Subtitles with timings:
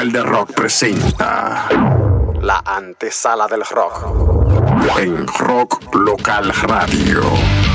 [0.00, 1.68] El de Rock presenta
[2.40, 4.96] La antesala del rock.
[4.96, 7.67] en Rock Local Radio.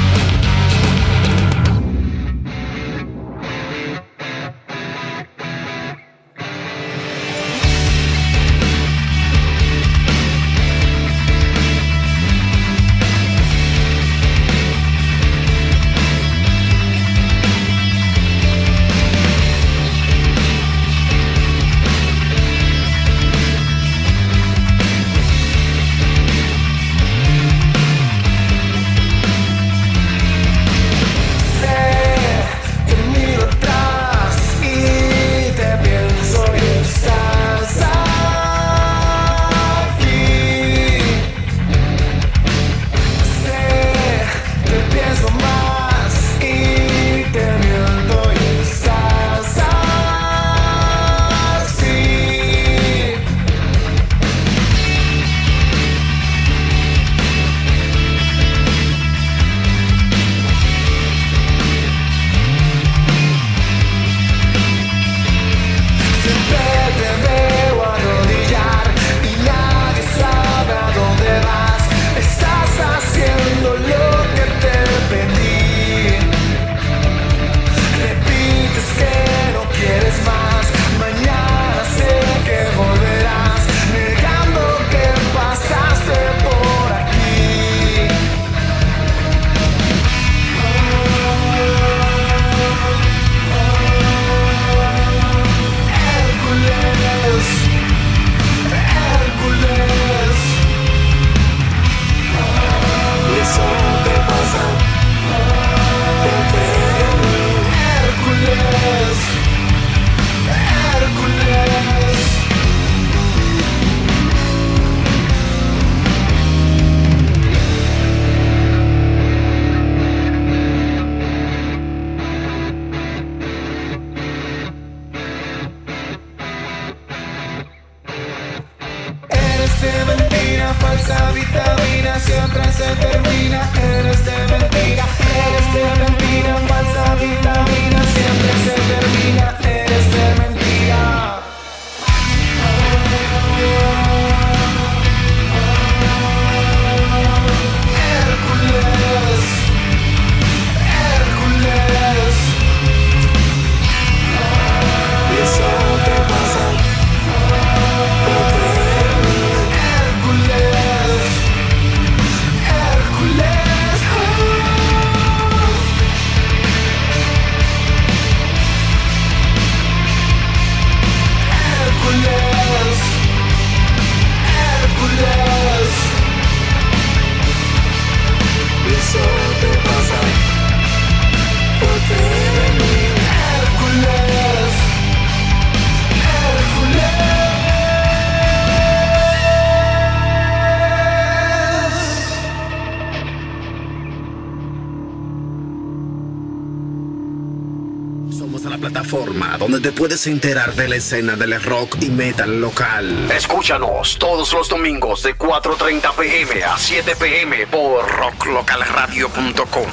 [200.03, 203.31] Puedes enterar de la escena del rock y metal local.
[203.31, 209.87] Escúchanos todos los domingos de 4.30 pm a 7 pm por rocklocalradio.com,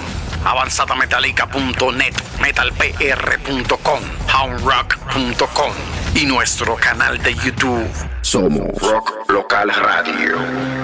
[0.44, 4.00] avanzadametallica.net, metalpr.com,
[4.34, 5.72] houndrock.com
[6.16, 7.88] y nuestro canal de YouTube.
[8.21, 10.38] Somos Rock Local Radio.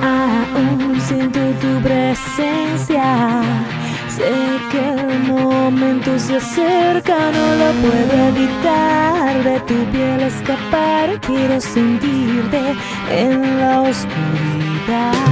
[0.04, 3.75] Aún siento tu presencia.
[4.16, 4.32] Sé
[4.70, 9.44] que el momento se acerca, no lo puedo evitar.
[9.44, 12.62] De tu piel escapar, quiero sentirte
[13.10, 15.25] en la oscuridad.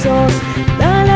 [0.00, 0.32] besos.
[0.78, 1.09] Dale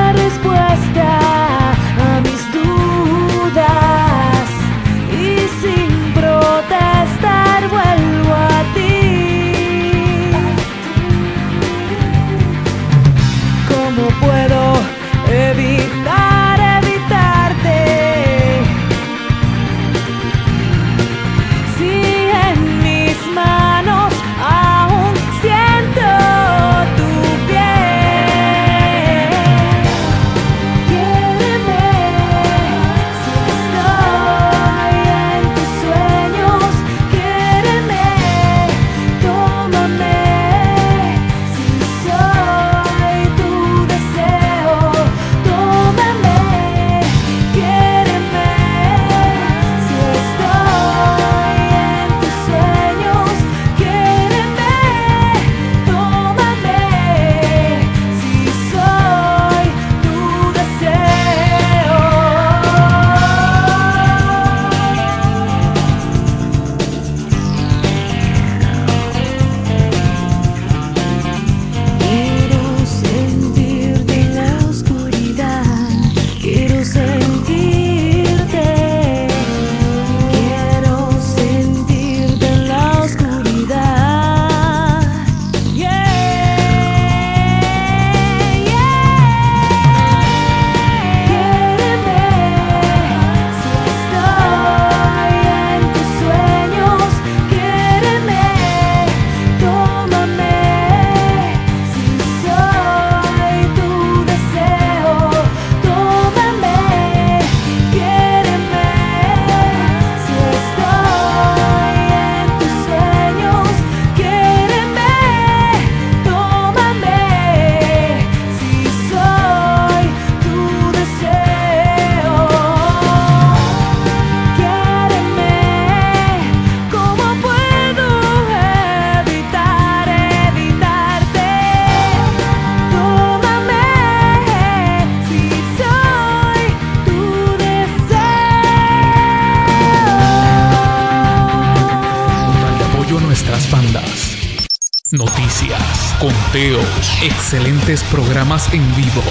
[147.55, 149.23] excelentes programas en vivo,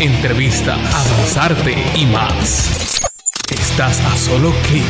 [0.00, 3.00] entrevistas, avanzarte y más.
[3.48, 4.82] Estás a solo clic.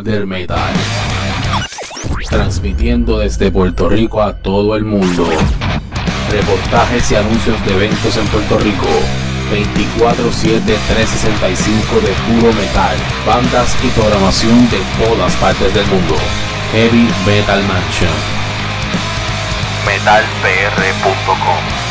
[0.02, 0.74] del metal.
[2.28, 5.26] Transmitiendo desde Puerto Rico a todo el mundo.
[6.30, 8.86] Reportajes y anuncios de eventos en Puerto Rico.
[9.52, 12.96] 24-7-365 de puro metal.
[13.26, 16.16] Bandas y programación de todas partes del mundo.
[16.72, 18.10] Heavy Metal Mansion.
[19.86, 21.82] metalpr.com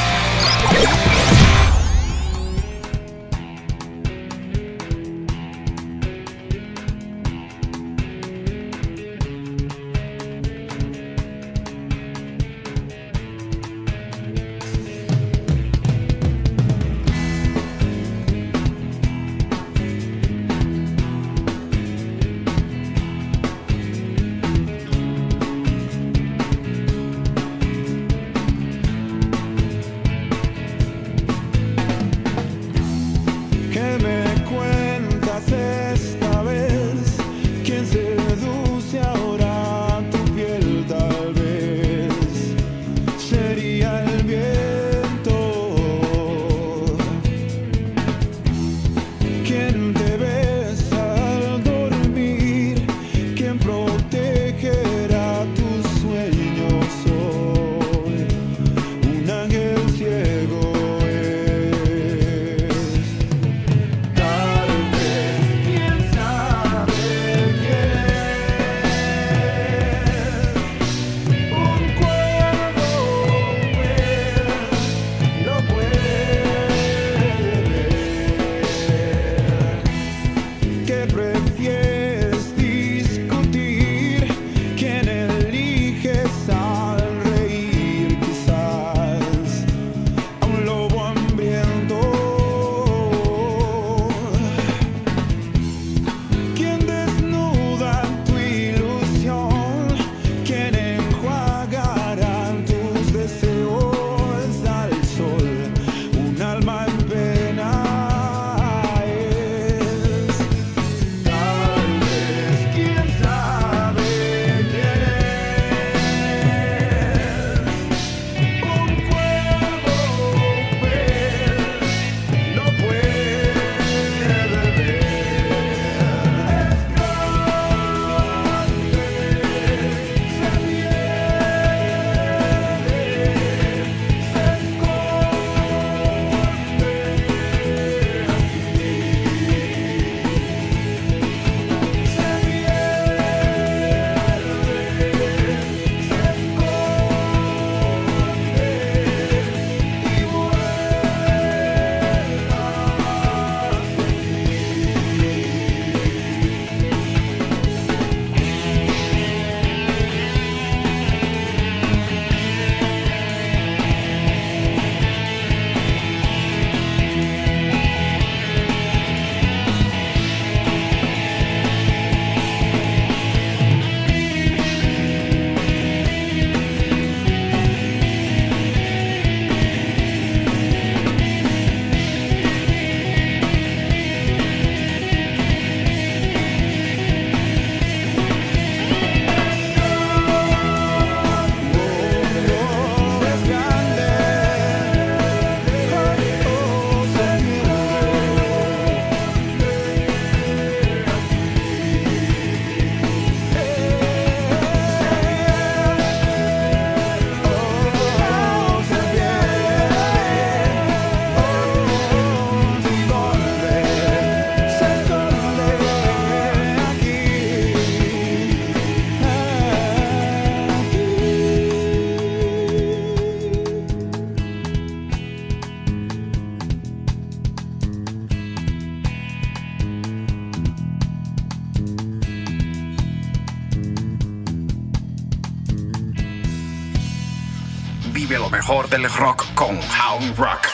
[238.62, 240.68] del rock con Hound Rock.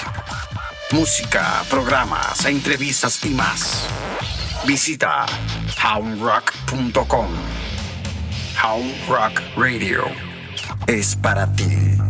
[0.92, 3.88] Música, programas, entrevistas y más.
[4.66, 5.26] Visita
[5.82, 7.28] houndrock.com.
[8.62, 10.04] Hound Rock Radio
[10.88, 12.07] es para ti.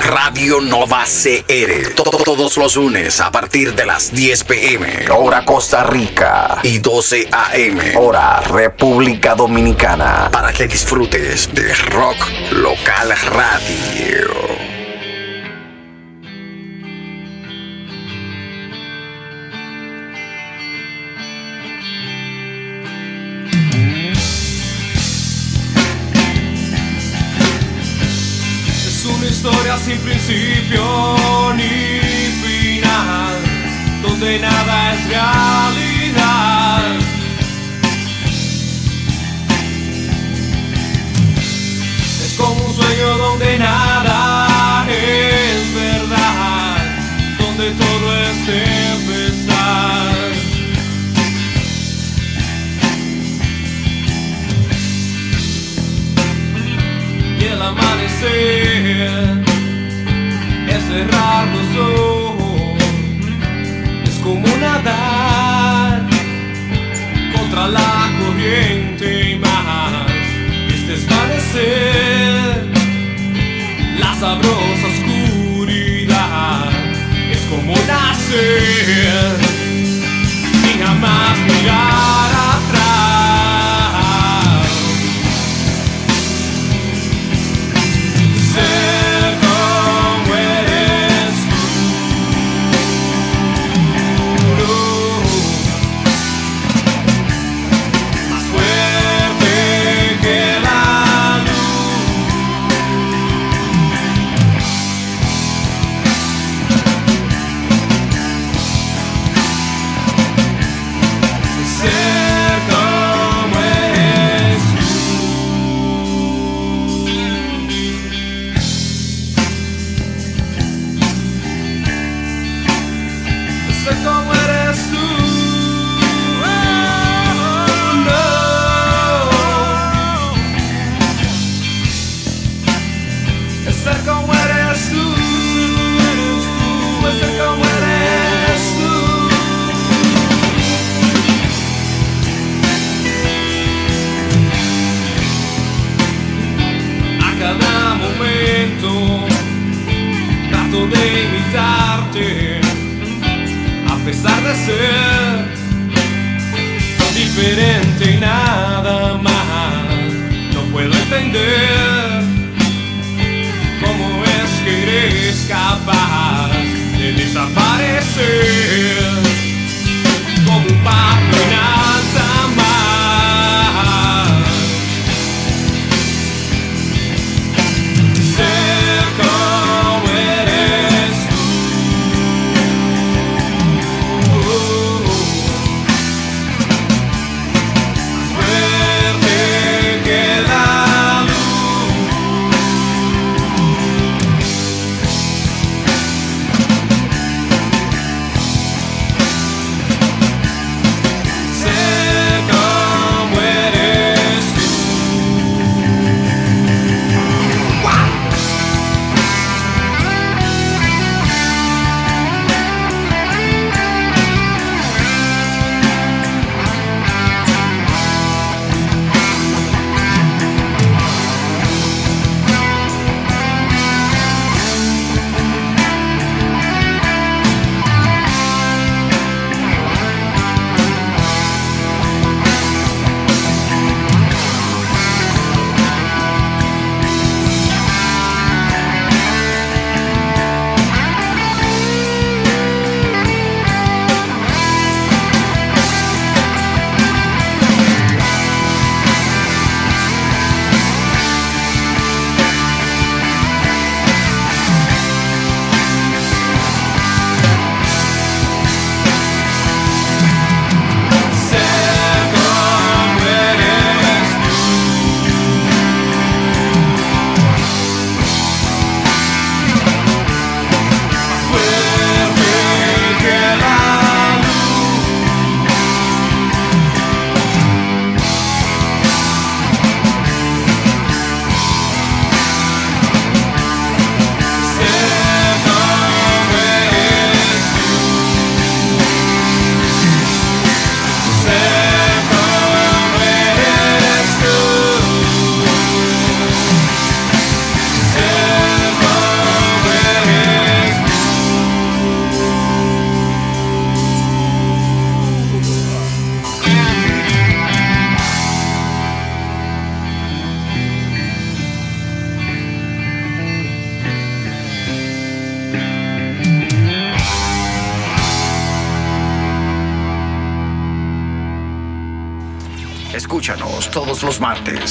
[0.00, 1.94] Radio Nova CR.
[1.94, 7.78] Todos los lunes a partir de las 10 pm, hora Costa Rica, y 12 am,
[7.96, 14.35] hora República Dominicana, para que disfrutes de Rock Local Radio.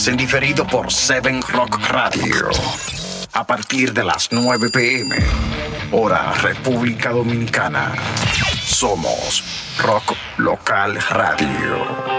[0.07, 2.49] En diferido por Seven Rock Radio.
[3.33, 5.15] A partir de las 9 pm,
[5.91, 7.93] hora República Dominicana.
[8.63, 9.43] Somos
[9.79, 12.14] Rock Local Radio.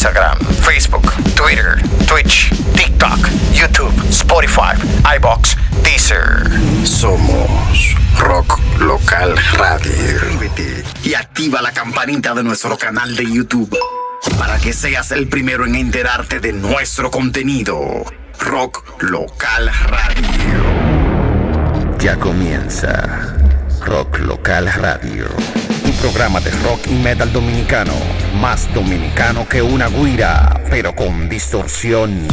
[0.00, 1.76] Instagram, Facebook, Twitter,
[2.08, 3.18] Twitch, TikTok,
[3.52, 4.72] YouTube, Spotify,
[5.16, 6.48] iBox, Deezer.
[6.86, 10.18] Somos Rock Local Radio.
[11.04, 13.76] Y activa la campanita de nuestro canal de YouTube
[14.38, 18.02] para que seas el primero en enterarte de nuestro contenido.
[18.38, 21.98] Rock Local Radio.
[21.98, 23.36] Ya comienza
[23.84, 25.26] Rock Local Radio.
[26.00, 27.92] Programa de rock y metal dominicano.
[28.40, 32.26] Más dominicano que una guira, pero con distorsión.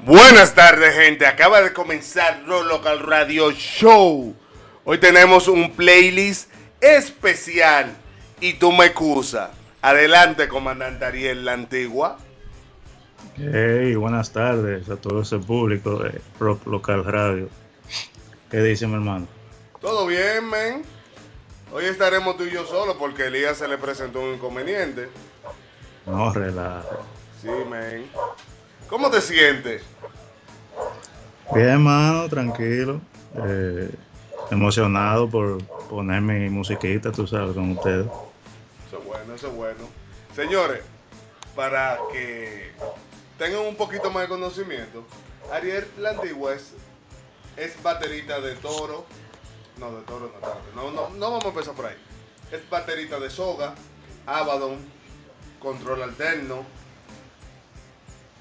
[0.00, 1.26] Buenas tardes, gente.
[1.26, 4.36] Acaba de comenzar Rock Local Radio Show.
[4.84, 6.50] Hoy tenemos un playlist
[6.82, 7.96] especial
[8.42, 9.48] y tú me excusas.
[9.80, 12.18] Adelante, comandante Ariel, la antigua.
[13.38, 17.48] Hey, buenas tardes a todo ese público de Rock Local Radio.
[18.50, 19.26] ¿Qué dice mi hermano?
[19.80, 20.97] Todo bien, men.
[21.70, 25.10] Hoy estaremos tú y yo solos porque Elías se le presentó un inconveniente.
[26.06, 26.82] No, relaja.
[27.42, 28.10] Sí, men.
[28.88, 29.82] ¿Cómo te sientes?
[31.54, 33.02] Bien, hermano, tranquilo.
[33.46, 33.90] Eh,
[34.50, 38.06] emocionado por poner mi musiquita, tú sabes, con ustedes.
[38.86, 39.84] Eso es bueno, eso es bueno.
[40.34, 40.80] Señores,
[41.54, 42.70] para que
[43.36, 45.04] tengan un poquito más de conocimiento,
[45.52, 46.72] Ariel la antigua es,
[47.58, 49.04] es baterita de toro.
[49.78, 50.62] No, de toro no tanto.
[50.74, 51.96] No, no, no vamos a empezar por ahí.
[52.50, 53.74] Es baterita de soga,
[54.26, 54.78] Abaddon,
[55.60, 56.64] control alterno.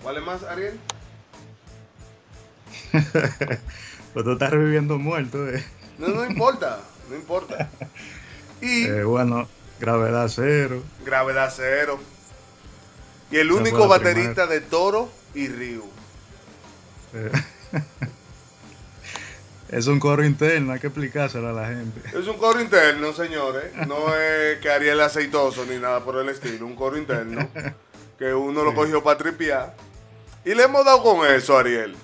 [0.02, 0.80] ¿Cuál es más, Ariel?
[2.92, 5.64] pues tú estás reviviendo muerto, eh.
[5.98, 6.80] No, no importa,
[7.10, 7.70] no importa.
[8.60, 9.48] Y Eh, bueno,
[9.80, 10.82] gravedad cero.
[11.06, 12.00] gravedad cero.
[13.30, 15.84] Y el único baterista de toro y Ryu.
[17.14, 17.32] Eh,
[19.70, 22.02] es un coro interno, hay que explicárselo a la gente.
[22.18, 23.74] Es un coro interno, señores.
[23.88, 26.66] No es que Ariel aceitoso ni nada por el estilo.
[26.66, 27.48] Un coro interno.
[28.18, 29.76] Que uno lo cogió para tripear.
[30.46, 31.96] Y le hemos dado con eso, Ariel.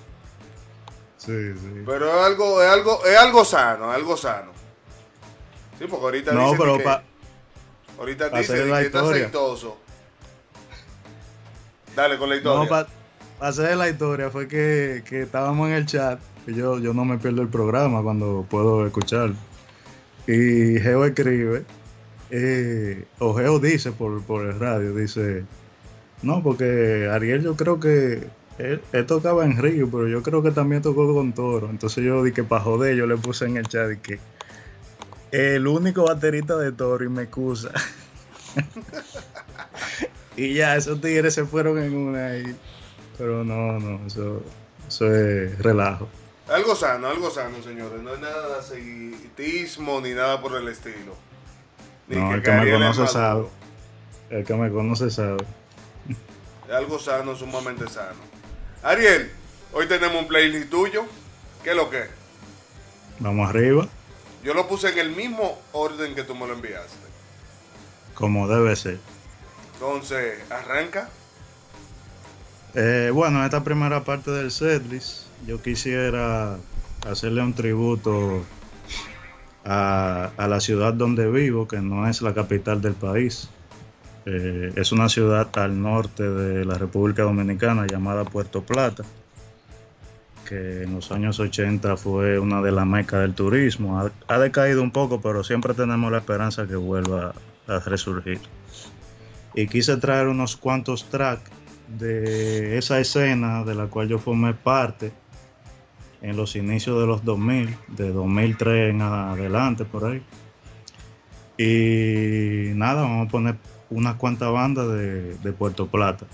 [1.16, 1.82] Sí, sí.
[1.86, 4.52] Pero es algo, es algo, es algo sano, es algo sano.
[5.78, 7.02] Sí, porque ahorita No, dicen pero que, pa-
[7.98, 9.78] ahorita pa' dicen que está aceitoso.
[11.96, 12.62] Dale con la historia.
[12.62, 12.88] No, para
[13.40, 17.42] hacer la historia fue que, que estábamos en el chat, yo, yo no me pierdo
[17.42, 19.36] el programa cuando puedo escucharlo.
[20.26, 21.64] Y Geo escribe,
[22.30, 25.44] eh, o Geo dice por, por el radio, dice,
[26.22, 28.26] no, porque Ariel yo creo que
[28.58, 31.68] él, tocaba en Río, pero yo creo que también tocó con Toro.
[31.68, 34.18] Entonces yo dije, para joder, yo le puse en el chat y que
[35.32, 37.70] el único baterista de Toro y me excusa.
[40.36, 42.56] Y ya, esos tigres se fueron en una ahí.
[43.16, 44.42] Pero no, no, eso,
[44.88, 46.08] eso es relajo.
[46.48, 48.00] Algo sano, algo sano, señores.
[48.02, 51.16] No es nada de aceitismo ni nada por el estilo.
[52.06, 53.46] Ni No, el que me conoce sabe.
[54.30, 55.44] El que me conoce sabe.
[56.68, 58.20] Es algo sano, sumamente sano.
[58.82, 59.30] Ariel,
[59.72, 61.06] hoy tenemos un playlist tuyo.
[61.62, 62.00] ¿Qué es lo que?
[62.02, 62.10] es?
[63.20, 63.86] Vamos arriba,
[64.42, 66.96] Yo lo puse en el mismo orden que tú me lo enviaste.
[68.14, 68.98] como debe ser.
[69.74, 71.08] Entonces, arranca.
[72.74, 76.56] Eh, bueno, en esta primera parte del setlist, yo quisiera
[77.06, 78.44] hacerle un tributo
[79.64, 83.48] a, la ciudad donde vivo, que no es la capital del país.
[84.26, 89.04] Eh, es una ciudad al norte de la República Dominicana llamada Puerto Plata,
[90.48, 94.00] que en los años 80 fue una de las mecas del turismo.
[94.00, 97.34] Ha, ha decaído un poco, pero siempre tenemos la esperanza que vuelva
[97.66, 98.40] a resurgir.
[99.54, 101.50] Y quise traer unos cuantos tracks
[101.98, 105.12] de esa escena de la cual yo formé parte
[106.24, 110.22] en los inicios de los 2000, de 2003 en adelante por ahí.
[111.58, 113.56] Y nada, vamos a poner
[113.90, 116.24] unas cuantas bandas de, de Puerto Plata.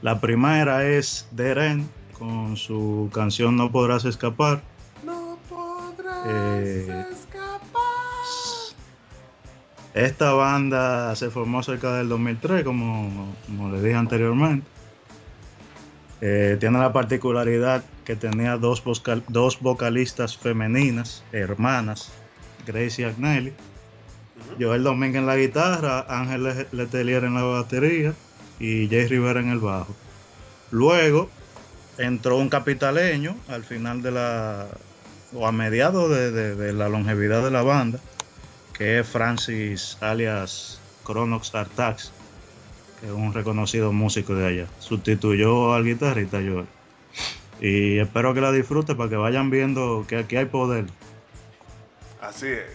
[0.00, 1.86] La primera es Deren
[2.18, 4.62] con su canción No podrás escapar.
[5.04, 7.70] No podrás Eh, escapar.
[9.92, 14.66] Esta banda se formó cerca del 2003, como, como les dije anteriormente.
[16.20, 22.10] Eh, tiene la particularidad que tenía dos, vocal- dos vocalistas femeninas, hermanas,
[22.66, 23.52] Gracie y Agnelli.
[24.58, 28.12] Joel Domínguez en la guitarra, Ángel Le- Letelier en la batería
[28.58, 29.94] y Jay Rivera en el bajo.
[30.70, 31.30] Luego
[31.98, 34.66] entró un capitaleño al final de la,
[35.34, 37.98] o a mediados de- de- de la longevidad de la banda,
[38.76, 42.12] que es Francis alias Cronox Artax,
[43.00, 44.66] que es un reconocido músico de allá.
[44.78, 46.66] Sustituyó al guitarrista Joel.
[47.60, 50.86] Y espero que la disfruten para que vayan viendo que aquí hay poder.
[52.20, 52.66] Así es.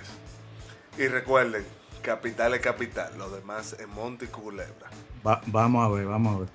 [0.97, 1.63] Y recuerden,
[2.01, 4.89] capital es capital, lo demás es monte y culebra.
[5.25, 6.49] Va- vamos a ver, vamos a ver.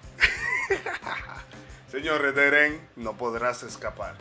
[1.90, 4.14] Señores, Deren, no podrás escapar.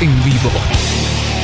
[0.00, 0.50] En vivo,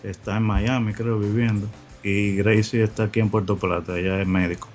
[0.09, 1.67] está en Miami, creo, viviendo.
[2.03, 4.67] Y Gracie está aquí en Puerto Plata, ella es médico.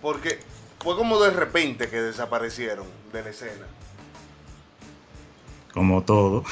[0.00, 0.40] Porque
[0.82, 3.66] fue como de repente que desaparecieron de la escena.
[5.72, 6.44] Como todo.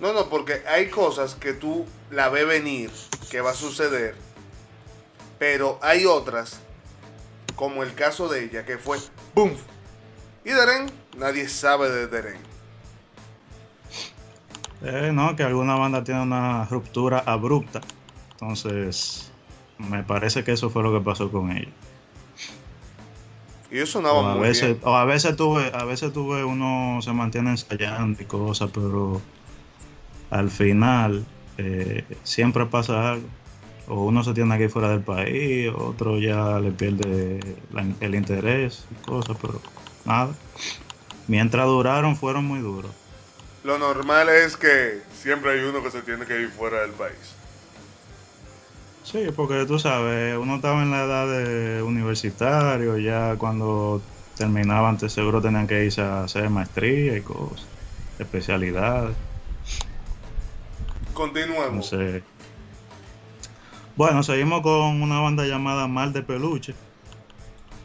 [0.00, 2.90] No, no, porque hay cosas que tú la ves venir,
[3.30, 4.16] que va a suceder,
[5.38, 6.58] pero hay otras,
[7.54, 8.98] como el caso de ella, que fue
[9.34, 9.52] ¡Bum!
[10.44, 12.51] Y Deren, nadie sabe de Deren.
[14.84, 17.80] Eh, no, que alguna banda tiene una ruptura abrupta.
[18.32, 19.32] Entonces,
[19.78, 21.70] me parece que eso fue lo que pasó con ella.
[23.70, 24.80] Y eso sonaba O a muy veces, bien.
[24.84, 29.20] o a veces tuve, a veces tuve uno se mantiene ensayando y cosas, pero
[30.30, 31.24] al final
[31.58, 33.28] eh, siempre pasa algo.
[33.88, 38.14] O uno se tiene que ir fuera del país, otro ya le pierde la- el
[38.14, 39.60] interés y cosas, pero
[40.04, 40.34] nada.
[41.28, 42.92] Mientras duraron, fueron muy duros.
[43.64, 47.36] Lo normal es que siempre hay uno que se tiene que ir fuera del país.
[49.04, 54.00] Sí, porque tú sabes, uno estaba en la edad de universitario, ya cuando
[54.36, 57.66] terminaban, te seguro tenían que irse a hacer maestría y cosas,
[58.18, 59.16] especialidades.
[61.14, 61.92] Continuemos.
[61.92, 62.22] Entonces,
[63.96, 66.74] bueno, seguimos con una banda llamada Mal de Peluche.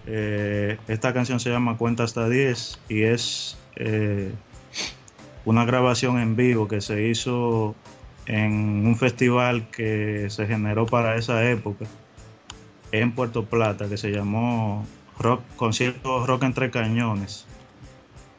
[0.05, 4.31] Eh, esta canción se llama Cuenta hasta 10 y es eh,
[5.47, 7.73] una grabación en vivo que se hizo
[8.25, 11.85] en un festival que se generó para esa época
[12.91, 14.85] en Puerto Plata que se llamó
[15.19, 17.45] rock, concierto Rock entre Cañones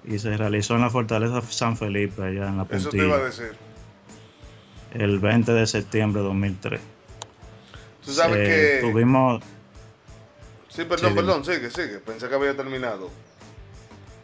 [0.04, 3.20] y se realizó en la Fortaleza San Felipe allá en la Eso te iba a
[3.20, 3.56] Puntilla decir.
[4.92, 6.80] el 20 de septiembre de 2003.
[8.04, 8.86] Tú sabes Eh, que...
[8.90, 9.42] tuvimos
[10.68, 11.98] Sí, perdón, Sí, perdón, sigue, sigue.
[11.98, 13.10] Pensé que había terminado.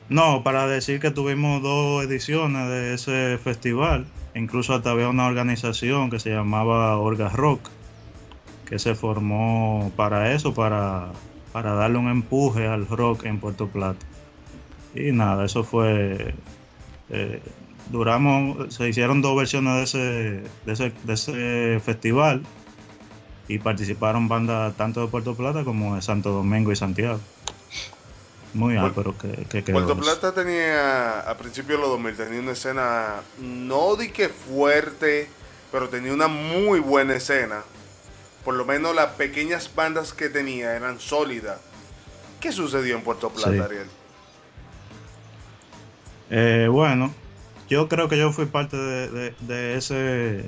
[0.09, 4.07] No, para decir que tuvimos dos ediciones de ese festival.
[4.35, 7.71] Incluso hasta había una organización que se llamaba Orga Rock,
[8.67, 11.13] que se formó para eso, para,
[11.53, 14.05] para darle un empuje al rock en Puerto Plata.
[14.95, 16.35] Y nada, eso fue...
[17.11, 17.41] eh,
[17.91, 22.43] duramos, se hicieron dos versiones de ese, de ese, de ese festival
[23.47, 27.21] y participaron bandas tanto de Puerto Plata como de Santo Domingo y Santiago.
[28.55, 30.01] Muy ápero que, que quedó Puerto.
[30.01, 35.29] Plata tenía, a principios de los 2000, tenía una escena, no di que fuerte,
[35.73, 37.63] pero tenía una muy buena escena.
[38.45, 41.59] Por lo menos las pequeñas bandas que tenía eran sólidas.
[42.41, 43.59] ¿Qué sucedió en Puerto Plata, Sí.
[43.59, 43.87] Ariel?
[46.31, 47.13] Eh, bueno,
[47.69, 50.45] yo creo que yo fui parte de, de- de ese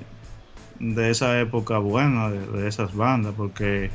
[0.79, 3.91] de esa época buena de, de esas bandas porque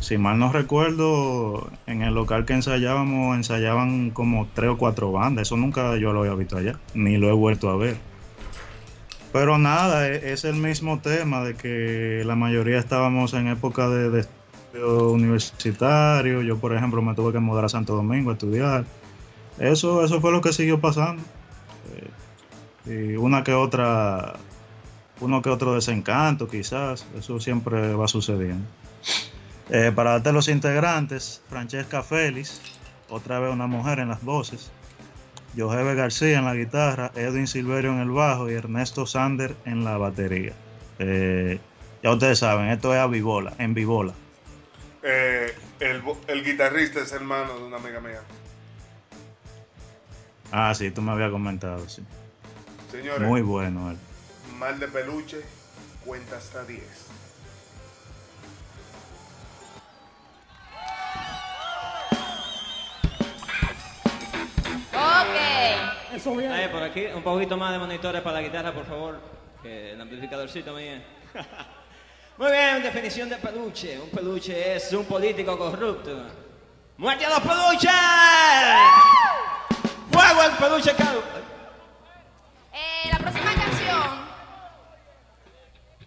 [0.00, 5.42] si mal no recuerdo en el local que ensayábamos ensayaban como tres o cuatro bandas.
[5.42, 7.96] Eso nunca yo lo había visto allá ni lo he vuelto a ver.
[9.32, 14.20] Pero nada e- es el mismo tema de que la mayoría estábamos en época de,
[14.20, 16.42] estudio universitario.
[16.42, 18.84] Yo por ejemplo me tuve que mudar a Santo Domingo a estudiar.
[19.58, 21.22] Eso, eso fue lo que siguió pasando.
[22.86, 24.34] Eh, y una que otra,
[25.20, 28.64] uno que otro desencanto quizás, eso siempre va sucediendo.
[29.72, 32.60] Eh, para darte los integrantes, Francesca Félix,
[33.08, 34.70] otra vez una mujer en las voces,
[35.56, 39.96] Jojebe García en la guitarra, Edwin Silverio en el bajo y Ernesto Sander en la
[39.96, 40.52] batería.
[40.98, 41.60] Eh,
[42.02, 44.12] ya ustedes saben, esto es a vivola, en vivola.
[45.02, 48.20] Eh, el, el guitarrista es hermano de una amiga mía.
[50.52, 52.02] Ah, sí, tú me habías comentado, sí.
[52.90, 53.96] Señores, Muy bueno él.
[54.58, 55.40] mal de peluche,
[56.04, 56.80] cuenta hasta 10.
[66.26, 66.38] Ok.
[66.50, 69.20] Ahí, por aquí, un poquito más de monitores para la guitarra, por favor.
[69.62, 70.94] Que el amplificadorcito mío.
[72.38, 74.00] Muy bien, definición de peluche.
[74.00, 76.26] Un peluche es un político corrupto.
[76.96, 77.90] ¡Muerte a los peluches!
[80.10, 81.22] ¡Fuego al peluche caro!
[82.72, 84.30] Eh, la próxima canción.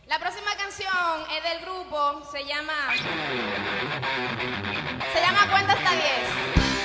[0.07, 2.73] La próxima canción es del grupo, se llama.
[5.13, 6.82] Se llama Cuenta hasta 10.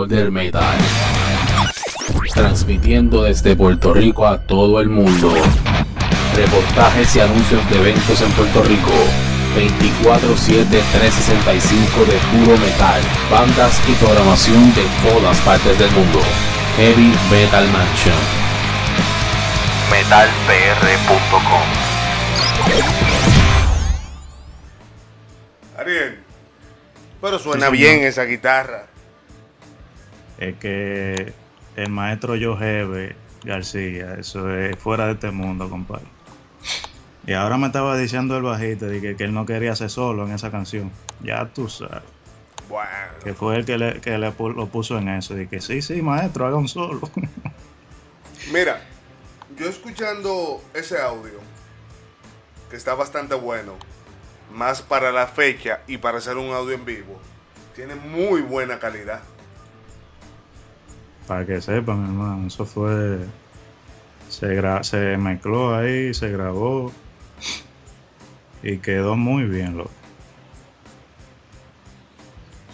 [0.00, 0.78] Mejor del metal.
[2.34, 5.30] Transmitiendo desde Puerto Rico a todo el mundo.
[6.36, 8.92] Reportajes y anuncios de eventos en Puerto Rico.
[9.56, 13.02] 24-7-365 de puro metal.
[13.30, 16.20] Bandas y programación de todas partes del mundo.
[16.76, 18.14] Heavy Metal Mansion.
[19.90, 21.68] metalpr.com
[25.78, 26.18] Ariel,
[27.20, 28.89] pero suena Sí, bien esa guitarra.
[30.40, 31.32] Es que
[31.76, 33.14] el maestro Jojebe
[33.44, 36.06] García, eso es fuera de este mundo, compadre.
[37.26, 40.26] Y ahora me estaba diciendo el bajista de que, que él no quería hacer solo
[40.26, 40.90] en esa canción.
[41.22, 42.02] Ya tú sabes.
[42.68, 42.90] Bueno,
[43.22, 45.38] Que fue el que, le, que le lo puso en eso.
[45.38, 47.00] Y que sí, sí, maestro, haga un solo.
[48.52, 48.80] mira,
[49.56, 51.40] yo escuchando ese audio,
[52.70, 53.74] que está bastante bueno,
[54.52, 57.20] más para la fecha y para hacer un audio en vivo,
[57.74, 59.20] tiene muy buena calidad.
[61.30, 63.18] Para que sepan, hermano, eso fue.
[64.28, 66.90] Se, gra- se mezcló ahí, se grabó.
[68.64, 69.92] Y quedó muy bien, loco.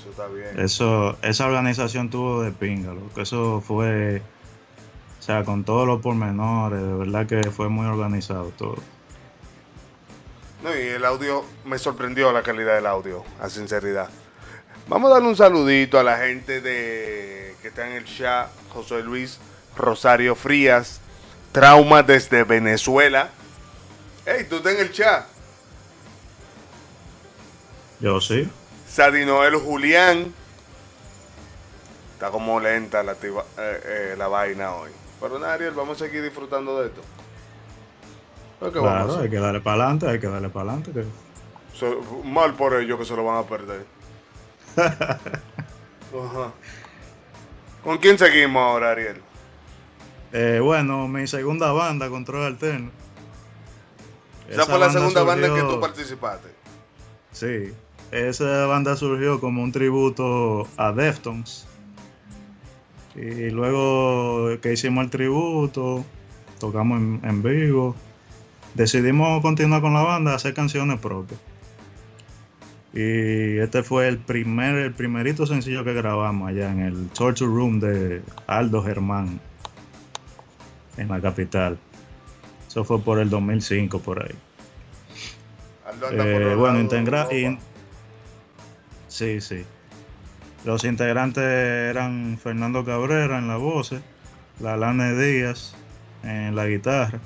[0.00, 0.58] Eso está bien.
[0.58, 3.20] Eso, esa organización tuvo de pinga, loco.
[3.20, 4.22] Eso fue.
[5.20, 8.76] O sea, con todos los pormenores, de verdad que fue muy organizado todo.
[10.64, 14.08] No, y el audio me sorprendió la calidad del audio, a sinceridad.
[14.88, 19.02] Vamos a darle un saludito a la gente de que está en el chat, José
[19.02, 19.40] Luis
[19.76, 21.00] Rosario Frías,
[21.50, 23.30] Trauma desde Venezuela.
[24.24, 25.26] Hey, tú estás en el chat.
[27.98, 28.48] Yo sí.
[28.88, 30.32] Sadinoel Julián.
[32.12, 33.18] Está como lenta la, eh,
[33.58, 34.92] eh, la vaina hoy.
[35.20, 37.00] Pero nada, Ariel, vamos a seguir disfrutando de esto.
[38.60, 40.92] Pero ¿qué vamos a Claro, hay que darle para adelante, hay que darle para adelante.
[40.92, 43.84] que- So- mal por ellos que se lo van a perder.
[44.76, 46.52] Ajá.
[47.86, 49.22] ¿Con quién seguimos ahora, Ariel?
[50.32, 52.90] Eh, bueno, mi segunda banda, Control Alterno.
[54.50, 56.48] Esa, fue la segunda banda en que tú participaste.
[57.30, 57.72] Sí,
[58.10, 61.68] esa banda surgió como un tributo a Deftones.
[63.14, 66.04] Y luego que hicimos el tributo,
[66.58, 67.94] tocamos en, en vivo,
[68.74, 71.38] decidimos continuar con la banda, hacer canciones propias.
[72.98, 77.78] Y este fue el primer, el primerito sencillo que grabamos allá en el Torture Room
[77.78, 79.38] de Aldo Germán,
[80.96, 81.76] en la capital.
[82.66, 84.34] Eso fue por el 2005 por ahí.
[85.86, 87.58] Aldo anda Eh, por bueno, integra in-
[89.08, 89.62] Sí, sí.
[90.64, 93.94] Los integrantes eran Fernando Cabrera en la voz,
[94.60, 95.74] Lalane Díaz
[96.24, 97.20] en la guitarra,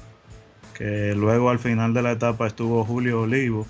[0.77, 3.67] que luego al final de la etapa estuvo Julio Olivo,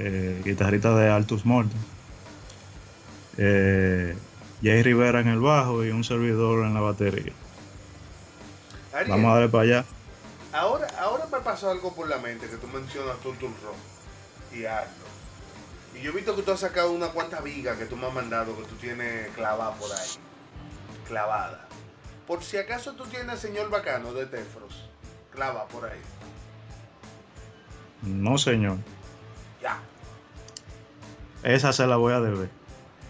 [0.00, 1.78] eh, guitarrista de Altus Mortem,
[3.36, 4.16] eh,
[4.62, 7.32] Jay Rivera en el bajo y un servidor en la batería.
[8.92, 9.84] Ariel, Vamos a darle para allá.
[10.52, 14.90] ahora, ahora me pasó algo por la mente que tú mencionas Turtle Rock y Aldo.
[15.94, 18.14] Y yo he visto que tú has sacado una cuanta viga que tú me has
[18.14, 20.08] mandado que tú tienes clavada por ahí.
[21.06, 21.66] Clavada.
[22.26, 24.88] Por si acaso tú tienes señor bacano de Tefros.
[25.32, 25.98] Clava por ahí.
[28.02, 28.78] No, señor.
[29.62, 29.78] Ya.
[31.42, 32.50] Esa se la voy a deber.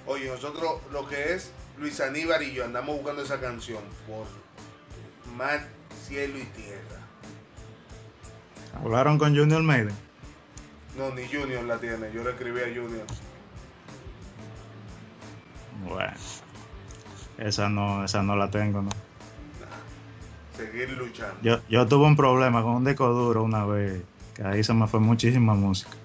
[0.07, 4.27] Oye, nosotros lo que es Luis Aníbal y yo andamos buscando esa canción por
[5.37, 5.67] mar,
[6.07, 7.01] cielo y tierra.
[8.75, 9.95] ¿Hablaron con Junior Maiden?
[10.97, 12.13] No, ni Junior la tiene.
[12.13, 13.07] Yo le escribí a Junior.
[15.89, 16.13] Bueno.
[17.39, 18.91] Esa no, esa no la tengo, ¿no?
[20.57, 21.37] Seguir luchando.
[21.43, 24.03] Yo, yo tuve un problema con un disco duro una vez,
[24.35, 25.97] que ahí se me fue muchísima música.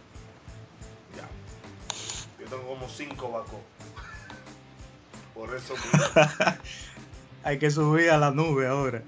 [2.95, 3.59] Cinco vacos.
[5.33, 5.73] Por eso
[7.43, 9.01] Hay que subir a la nube ahora.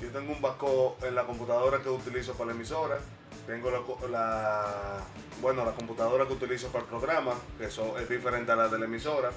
[0.00, 2.98] yo tengo un vaco en la computadora que utilizo para la emisora.
[3.46, 5.00] Tengo la,
[5.40, 8.78] bueno, la computadora que utilizo para el programa, que eso es diferente a la de
[8.78, 9.30] la emisora.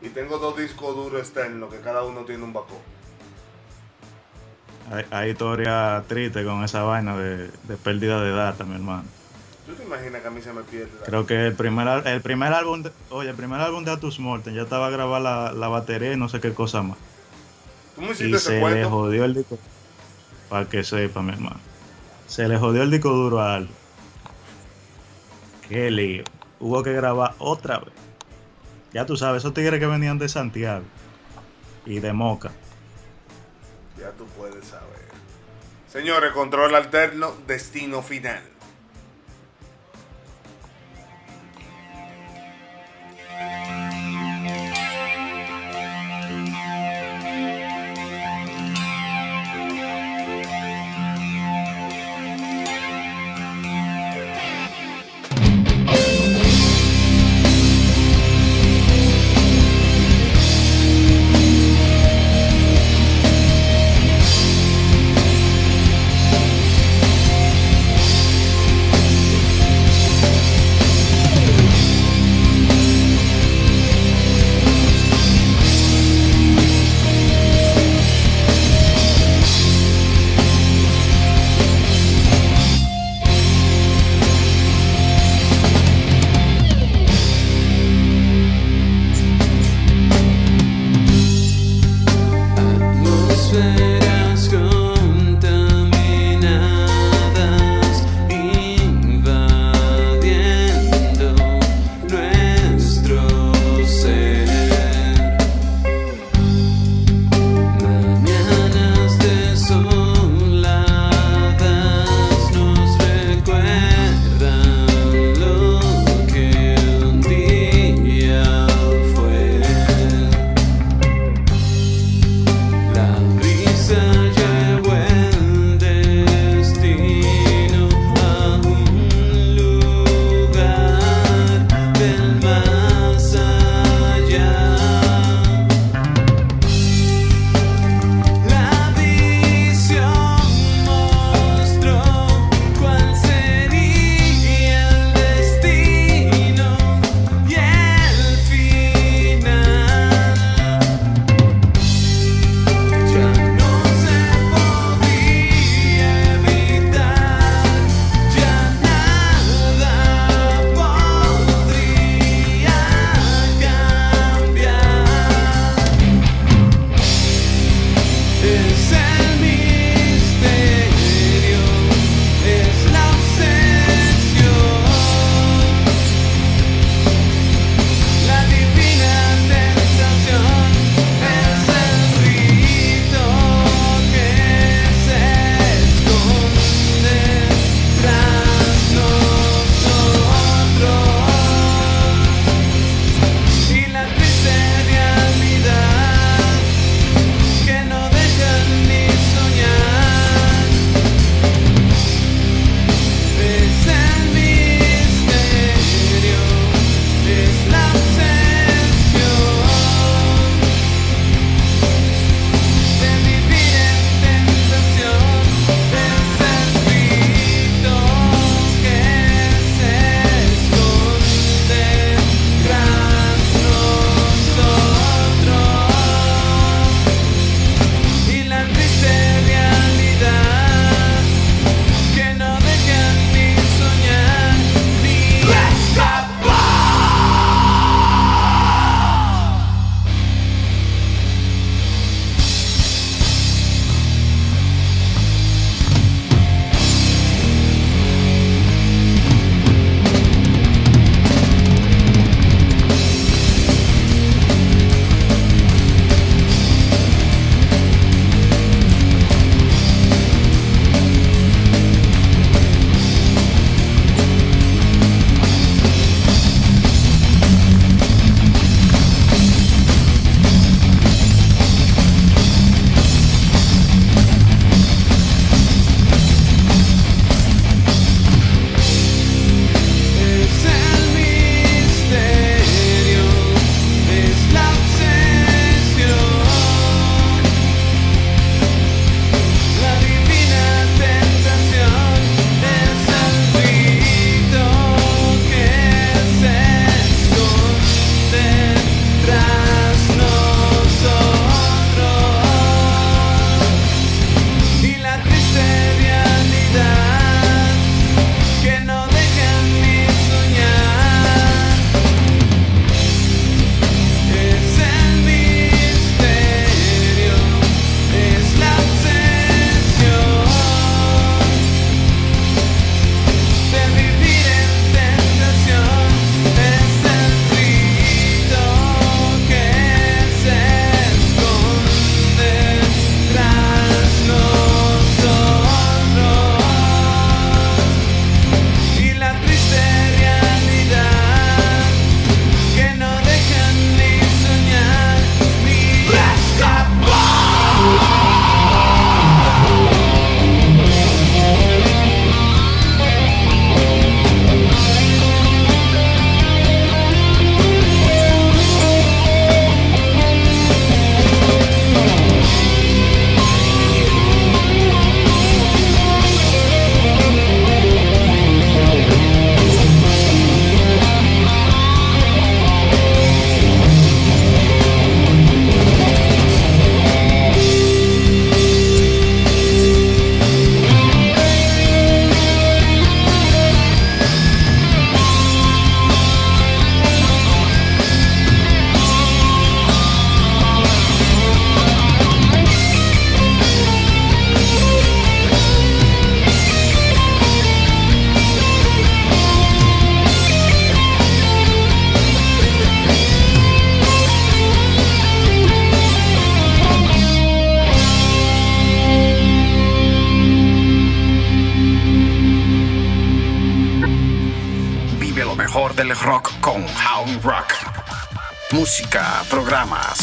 [0.00, 2.78] Y tengo dos discos duros externos, que cada uno tiene un vaco.
[4.90, 9.04] Hay, hay historia triste con esa vaina de, de pérdida de data, mi hermano.
[9.72, 10.90] ¿Tú te imaginas que a mí se me pierde?
[11.00, 14.18] la- Creo que el primer, el primer álbum, de- oye, el primer álbum de Atus
[14.20, 16.98] Morten ya estaba a grabar la, la batería y no sé qué cosa más.
[17.94, 19.58] ¿Tú me Y hiciste ese se le jodió el disco.
[20.50, 21.56] Para que sepa, mi hermano.
[22.26, 23.72] Se le jodió el disco duro a Aldo.
[25.68, 26.24] Qué lío.
[26.60, 27.94] Hubo que grabar otra vez.
[28.92, 30.84] Ya tú sabes, esos tigres que venían de Santiago
[31.86, 32.50] y de Moca.
[33.98, 35.08] Ya tú puedes saber.
[35.90, 38.42] Señores, control alterno, destino final.
[43.42, 43.71] Mejor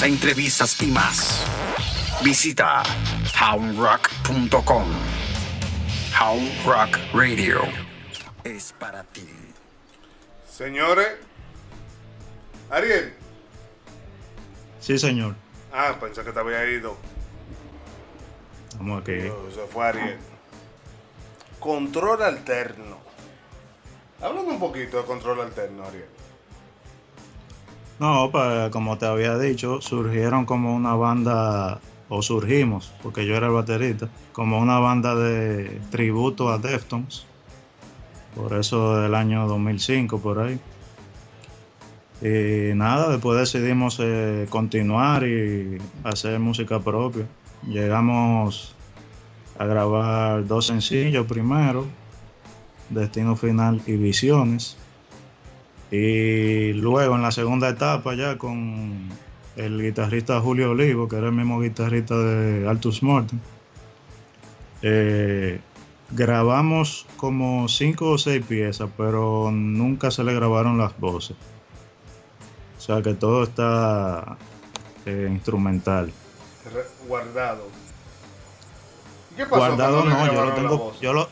[0.09, 1.45] entrevistas y más.
[2.23, 2.81] Visita
[3.39, 4.85] houndrock.com.
[6.19, 7.61] Hound Rock Radio
[8.43, 9.29] es para ti.
[10.49, 11.07] Señores.
[12.71, 13.13] Ariel.
[14.79, 15.35] Sí, señor.
[15.71, 16.97] Ah, pensé que te había ido.
[18.69, 19.11] Estamos aquí.
[19.11, 20.17] No, se fue Ariel.
[21.59, 22.97] Control alterno.
[24.21, 26.09] Háblame un poquito de control alterno, Ariel.
[27.99, 33.47] No, pues como te había dicho, surgieron como una banda, o surgimos, porque yo era
[33.47, 37.25] el baterista, como una banda de tributo a Deftones.
[38.35, 40.59] Por eso del año 2005, por ahí.
[42.21, 47.25] Y nada, después decidimos eh, continuar y hacer música propia.
[47.67, 48.75] Llegamos
[49.57, 51.85] a grabar dos sencillos primero,
[52.89, 54.77] Destino Final y Visiones.
[55.91, 59.09] Y luego en la segunda etapa ya con
[59.55, 63.41] el guitarrista Julio Olivo, que era el mismo guitarrista de Altus Morten,
[64.81, 65.59] eh,
[66.11, 71.35] grabamos como cinco o seis piezas, pero nunca se le grabaron las voces.
[72.77, 74.37] O sea que todo está
[75.05, 76.11] eh, instrumental.
[77.07, 77.67] Guardado.
[79.31, 79.57] ¿Y ¿Qué pasó?
[79.57, 81.29] Guardado no, yo lo tengo, yo lo,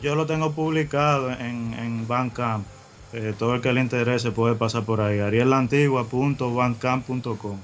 [0.00, 2.66] yo lo tengo publicado en, en Bandcamp.
[3.12, 5.18] Eh, todo el que le interese puede pasar por ahí.
[5.18, 7.58] arielantigua.bandcamp.com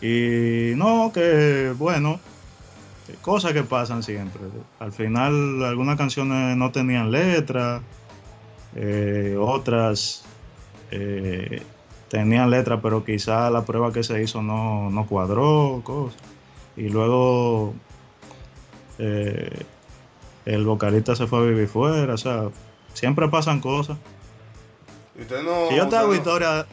[0.00, 2.20] Y no, que bueno,
[3.06, 4.42] que cosas que pasan siempre.
[4.78, 7.82] Al final algunas canciones no tenían letra,
[8.74, 10.24] eh, otras
[10.90, 11.62] eh,
[12.08, 16.20] tenían letra, pero quizá la prueba que se hizo no, no cuadró, cosas.
[16.76, 17.74] Y luego
[18.98, 19.64] eh,
[20.44, 22.48] el vocalista se fue a vivir fuera, o sea,
[22.96, 23.98] siempre pasan cosas.
[25.16, 25.68] Y usted no.
[25.68, 26.66] Si yo te hago no- historia,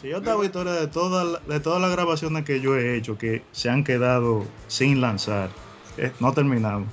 [0.00, 3.18] si yo te hago historia de todas de todas las grabaciones que yo he hecho
[3.18, 5.50] que se han quedado sin lanzar,
[5.96, 6.88] eh, no terminamos.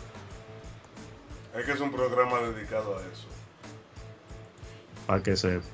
[1.57, 3.27] Es que es un programa dedicado a eso.
[5.05, 5.65] Para que sepa.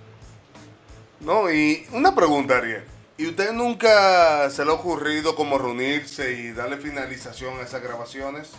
[1.20, 2.84] No, y una pregunta, Ariel.
[3.18, 8.52] ¿Y usted nunca se le ha ocurrido como reunirse y darle finalización a esas grabaciones?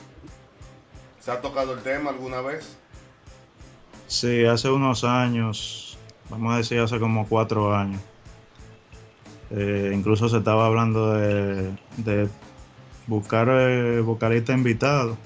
[1.20, 2.76] ¿Se ha tocado el tema alguna vez?
[4.08, 5.96] Sí, hace unos años,
[6.28, 8.00] vamos a decir hace como cuatro años,
[9.50, 12.28] eh, incluso se estaba hablando de,
[13.06, 15.16] buscar eh, vocalista invitado,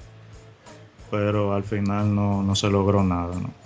[1.09, 3.63] pero al final no, no se logró nada, ¿no?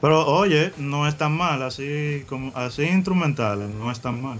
[0.00, 4.38] Pero oye, no es tan mal, así como así instrumentales, no es tan mal.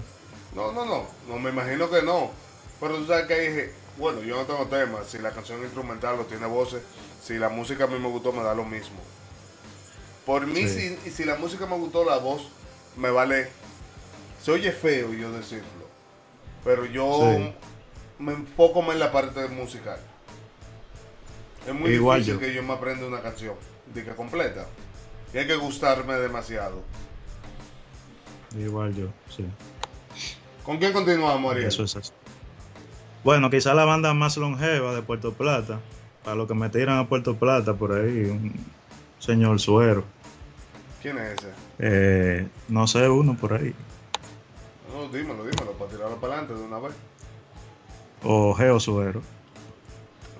[0.55, 1.03] No, no, no.
[1.27, 2.31] No me imagino que no.
[2.79, 3.71] Pero tú sabes que hay.
[3.97, 4.99] Bueno, yo no tengo tema.
[5.05, 6.81] Si la canción instrumental o tiene voces,
[7.21, 8.99] si la música a mí me gustó, me da lo mismo.
[10.25, 10.97] Por mí, Sí.
[11.03, 12.47] si, si la música me gustó, la voz
[12.95, 13.49] me vale.
[14.41, 15.67] Se oye feo yo decirlo.
[16.63, 17.53] Pero yo Sí.
[18.19, 19.99] me enfoco más en la parte musical.
[21.67, 22.47] Es muy Igual difícil yo.
[22.47, 23.55] que yo me aprenda una canción
[23.93, 24.65] de que completa.
[25.33, 26.81] Y hay que gustarme demasiado.
[28.57, 29.45] Igual yo, sí.
[30.63, 31.67] ¿Con quién continuamos, Ariel?
[31.67, 32.11] Eso es así.
[33.23, 35.79] Bueno, quizá la banda más longeva de Puerto Plata,
[36.29, 38.53] para los que me tiran a Puerto Plata por ahí, un
[39.17, 40.03] señor Suero.
[41.01, 41.47] ¿Quién es ese?
[41.79, 43.73] Eh, no sé, uno por ahí.
[44.93, 46.93] No, dímelo, dímelo, para tirarlo para adelante de una vez.
[48.21, 49.23] O Geo Suero.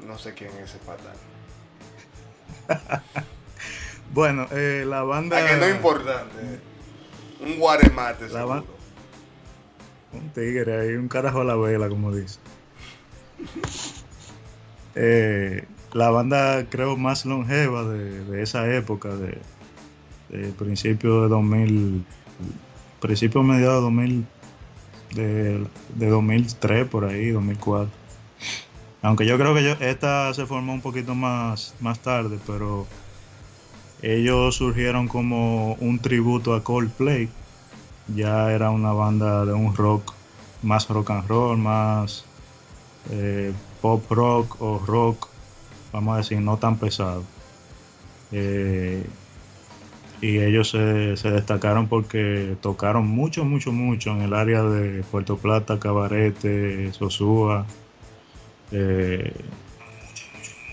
[0.05, 1.15] No sé quién es ese patán.
[4.11, 5.37] Bueno, eh, la banda.
[5.37, 6.59] Ah, que no es importante.
[7.41, 8.65] Un guaremate, La seguro.
[10.13, 12.39] Un tigre ahí, un carajo a la vela, como dice.
[14.95, 19.39] Eh, la banda, creo, más longeva de, esa época, de,
[20.53, 22.05] principio de 2000,
[22.99, 24.25] principio mediados de 2000,
[25.15, 27.89] de, de 2003 por ahí, 2004.
[29.01, 32.85] Aunque yo creo que yo- esta se formó un poquito más, más tarde, pero
[34.01, 37.29] ellos surgieron como un tributo a Coldplay.
[38.15, 40.13] Ya era una banda de un rock,
[40.63, 42.25] más rock and roll, más
[43.11, 45.28] eh, pop rock o rock,
[45.91, 47.23] vamos a decir, no tan pesado.
[48.31, 49.05] Eh,
[50.21, 55.37] y ellos se, se destacaron porque tocaron mucho, mucho, mucho en el área de Puerto
[55.37, 57.65] Plata, Cabarete, Sosúa.
[58.71, 59.33] eh,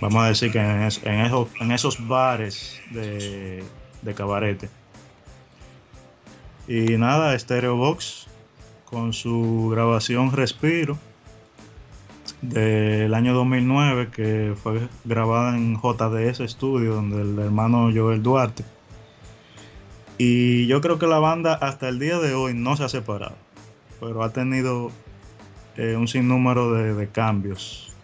[0.00, 3.64] vamos a decir que en, en esos, en esos bares de,
[4.02, 4.68] de cabarete.
[6.68, 8.26] Y nada, Stereo Box
[8.84, 10.98] con su grabación Respiro
[12.48, 18.64] del año 2009 que fue grabada en JDS Studio donde el hermano Joel Duarte
[20.18, 23.36] Y yo creo que la banda hasta el día de hoy no se ha separado,
[24.00, 24.90] pero ha tenido
[25.76, 27.94] eh, un sinnúmero de, de cambios.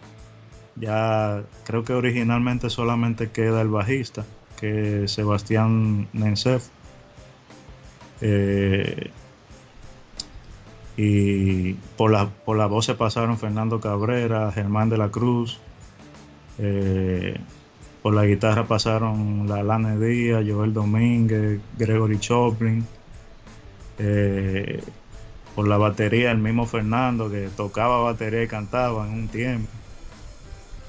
[0.75, 4.25] Ya creo que originalmente solamente queda el bajista,
[4.59, 6.67] que es Sebastián Nensef.
[8.21, 9.11] Eh,
[10.97, 15.59] y por la, por la voz se pasaron Fernando Cabrera, Germán de la Cruz.
[16.59, 17.39] eh,
[18.01, 22.85] por la guitarra pasaron la Lane Díaz, Joel Domínguez, Gregory Choplin.
[23.99, 24.83] eh,
[25.55, 29.71] por la batería el mismo Fernando que tocaba batería y cantaba en un tiempo.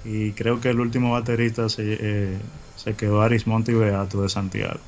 [0.05, 2.39] Y creo que el último baterista se, eh,
[2.77, 4.81] se quedó Arismonte y Beato de Santiago.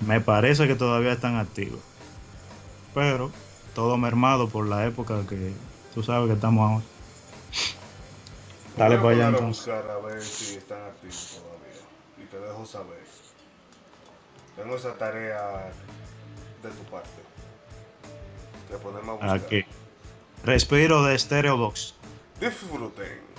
[0.00, 1.80] Me parece que todavía están activos.
[2.94, 3.30] Pero
[3.74, 5.52] todo mermado por la época que
[5.94, 6.84] tú sabes que estamos ahora.
[8.76, 9.66] Dale para allá poner a entonces.
[9.66, 11.80] buscar a ver si están activos todavía.
[12.22, 13.04] Y te dejo saber.
[14.56, 15.72] Tengo esa tarea
[16.62, 17.08] de tu parte.
[18.70, 19.36] De ponerme a buscar.
[19.36, 19.64] Aquí.
[20.44, 21.94] Respiro de Stereo Box.
[22.40, 23.29] Disfruten.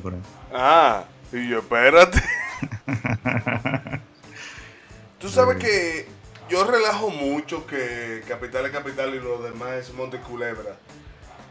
[0.00, 0.20] Por ahí.
[0.52, 2.22] Ah, y yo, espérate.
[5.18, 6.06] Tú sabes que
[6.48, 10.76] yo relajo mucho que Capital es Capital y lo demás es Monte Culebra.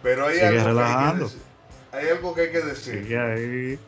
[0.02, 1.26] Pero hay algo, que hay, que relajando.
[1.26, 1.42] decir,
[1.92, 3.04] hay algo que hay que decir.
[3.04, 3.80] Sigue ahí.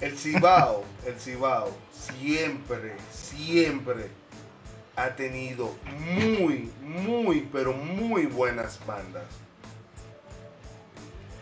[0.00, 4.08] El Cibao, el Cibao, siempre, siempre
[4.96, 5.74] ha tenido
[6.16, 9.24] muy, muy, pero muy buenas bandas.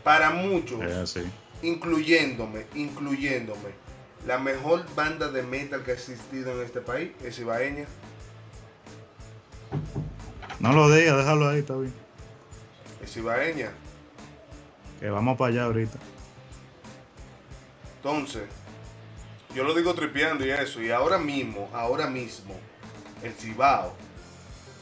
[0.02, 0.80] Para muchos.
[1.62, 3.70] Incluyéndome, incluyéndome,
[4.26, 7.86] la mejor banda de metal que ha existido en este país es Ibaeña.
[10.58, 11.94] No lo digas, déjalo ahí, está bien.
[13.02, 13.70] Es Ibaeña.
[15.00, 15.98] Que vamos para allá ahorita.
[17.96, 18.44] Entonces,
[19.54, 22.54] yo lo digo tripeando y eso, y ahora mismo, ahora mismo,
[23.22, 23.94] el Cibao,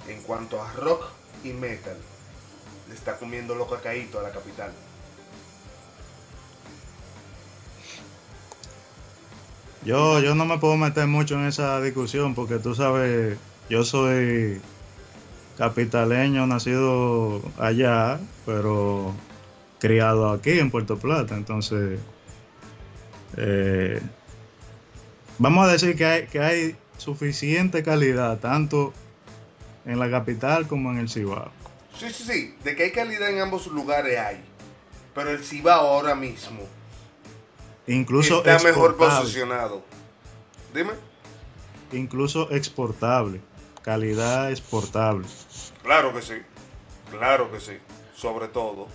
[0.08, 1.04] en cuanto a rock
[1.42, 1.96] y metal,
[2.88, 4.72] le está comiendo lo cacaíto a la capital.
[9.84, 13.36] Yo, yo no me puedo meter mucho en esa discusión porque tú sabes,
[13.68, 14.60] yo soy
[15.58, 19.14] capitaleño, nacido allá, pero
[19.78, 21.36] criado aquí en Puerto Plata.
[21.36, 22.00] Entonces,
[23.36, 24.00] eh,
[25.38, 28.94] vamos a decir que que hay suficiente calidad, tanto
[29.84, 31.50] en la capital como en el Cibao.
[31.98, 34.40] Sí, sí, sí, de que hay calidad en ambos lugares hay.
[35.14, 36.60] Pero el Cibao ahora mismo
[37.86, 39.82] Incluso está mejor posicionado.
[40.72, 40.92] Dime.
[41.92, 43.40] Incluso exportable.
[43.82, 45.26] Calidad exportable.
[45.82, 46.34] Claro que sí.
[47.10, 47.78] Claro que sí.
[48.16, 48.88] Sobre todo.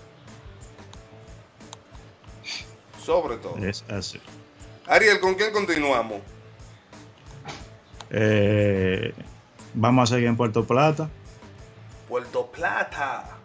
[3.04, 3.58] Sobre todo.
[3.58, 4.20] Es así.
[4.88, 6.22] Ariel, ¿con quién continuamos?
[8.10, 9.14] Eh,
[9.76, 11.10] vamos a seguir en Puerto Plata.
[12.08, 13.38] Puerto Plata.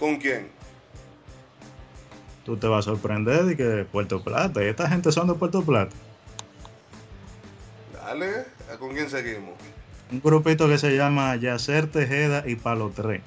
[0.00, 0.55] ¿Con quién?
[2.46, 4.62] Tú te vas a sorprender de que Puerto Plata.
[4.62, 5.94] Y esta gente son de Puerto Plata.
[7.92, 8.46] Dale,
[8.78, 9.54] ¿con quién seguimos?
[10.12, 13.20] Un grupito que se llama Yacer Tejeda y Palo 3.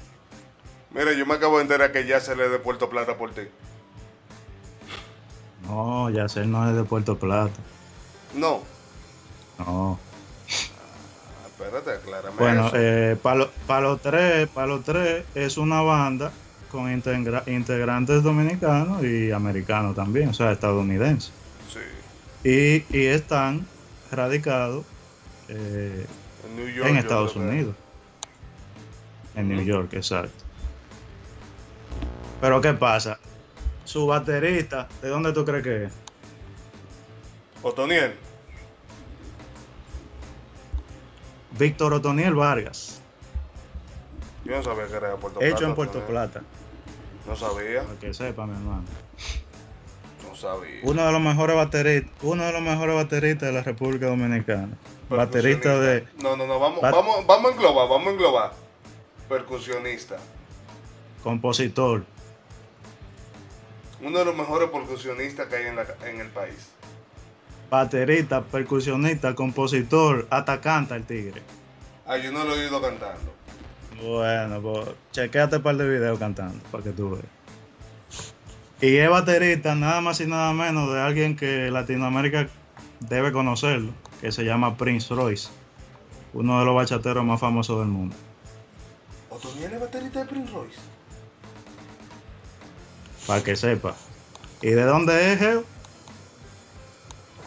[0.91, 3.41] Mira, yo me acabo de enterar que ya se le de Puerto Plata por ti.
[5.67, 7.59] No, Yacer no es de Puerto Plata.
[8.35, 8.61] No.
[9.59, 9.99] No.
[9.99, 12.75] Ah, Espérate, aclárame Bueno, eso.
[12.77, 16.31] eh, Palo, Palo 3, Palo 3 es una banda
[16.71, 21.31] con integra- integrantes dominicanos y americanos también, o sea, estadounidenses.
[21.71, 21.79] Sí.
[22.49, 23.65] Y, y están
[24.11, 24.85] radicados
[25.47, 26.05] eh,
[26.47, 26.95] En York.
[26.95, 27.75] Estados Unidos.
[29.35, 30.43] En New York, exacto.
[32.41, 33.19] Pero ¿qué pasa?
[33.83, 35.93] Su baterista, ¿de dónde tú crees que es?
[37.61, 38.15] Otoniel.
[41.57, 43.01] Víctor Otoniel Vargas,
[44.45, 45.65] Yo no sabía que era de Puerto hecho Plata.
[45.69, 46.11] en Puerto Otoniel.
[46.29, 46.41] Plata,
[47.29, 47.83] No sabía.
[47.83, 48.83] para que sepa, mi hermano.
[50.27, 50.79] No sabía.
[50.83, 54.69] Uno de los mejores bateristas, uno de los mejores bateristas de la República Dominicana.
[55.09, 58.51] Baterista de No, no, no, vamos, Bat- vamos, vamos a englobar, vamos a englobar.
[59.27, 60.17] Percusionista.
[61.23, 62.03] compositor,
[64.01, 66.69] Uno de los mejores percusionistas que hay en, la, en el país.
[67.69, 71.41] baterista, percusionista, compositor, hasta canta el tigre.
[72.07, 73.31] Ah, yo no lo he oído cantando.
[74.01, 77.25] Bueno, pues chequeate un par de videos cantando para que tú veas.
[78.81, 82.47] Y es baterista nada más y nada menos de alguien que Latinoamérica
[83.01, 85.49] debe conocerlo, que se llama Prince Royce,
[86.33, 88.15] uno de los bachateros más famosos del mundo.
[89.29, 90.79] ¿Otoniel es baterista de Prince Royce?
[93.27, 93.95] Para que sepa.
[94.61, 95.63] ¿Y de dónde es, Geo?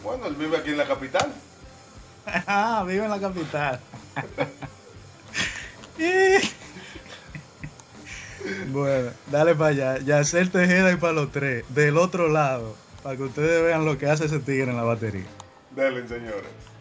[0.03, 1.33] Bueno, él vive aquí en la capital.
[2.47, 3.79] Ah, vive en la capital.
[8.71, 9.99] bueno, dale para allá.
[9.99, 11.63] Yacer Tejeda y para los tres.
[11.69, 12.75] Del otro lado.
[13.03, 15.25] Para que ustedes vean lo que hace ese tigre en la batería.
[15.75, 16.72] Dale, señores.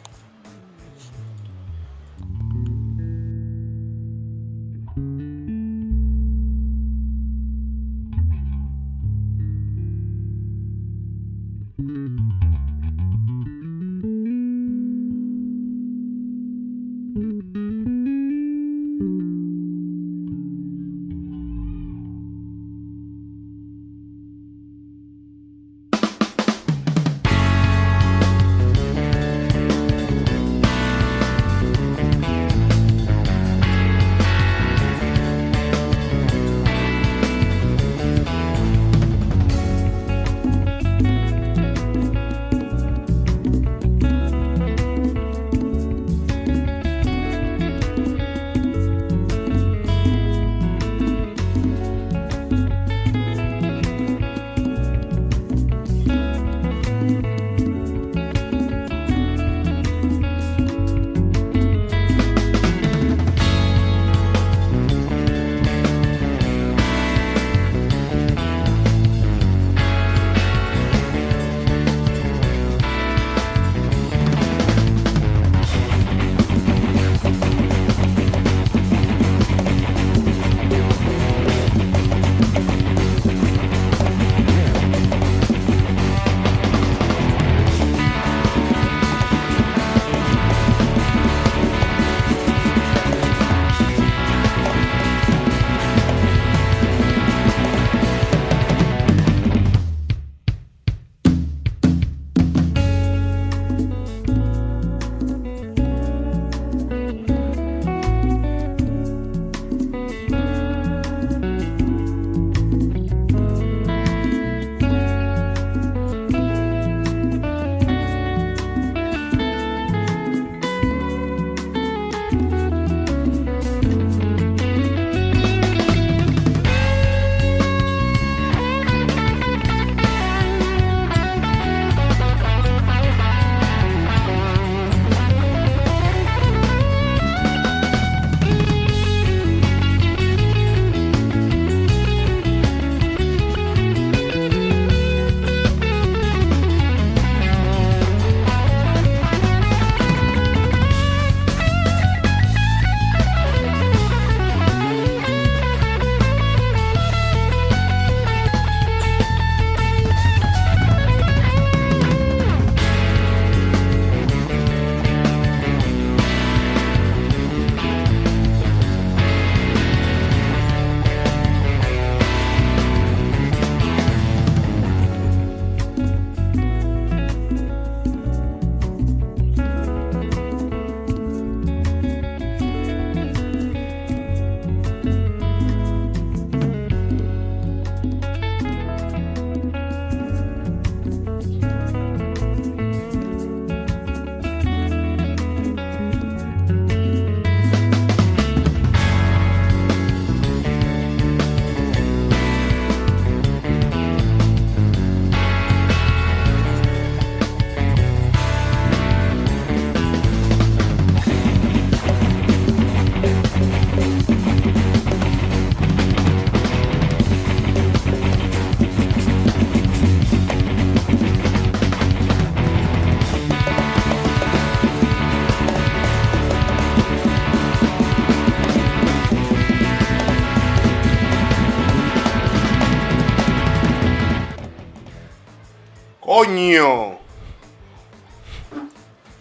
[236.62, 237.18] ¡Coño!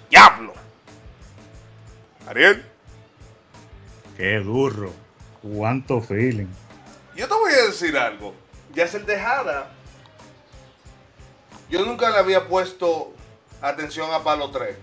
[0.10, 0.54] ¡Diablo!
[2.26, 2.66] Ariel,
[4.18, 4.92] Qué duro.
[5.44, 6.48] Cuánto feeling.
[7.16, 8.34] yo te voy a decir algo.
[8.74, 9.70] Yacel Tejada,
[11.70, 13.14] yo nunca le había puesto
[13.62, 14.76] atención a Palo 3.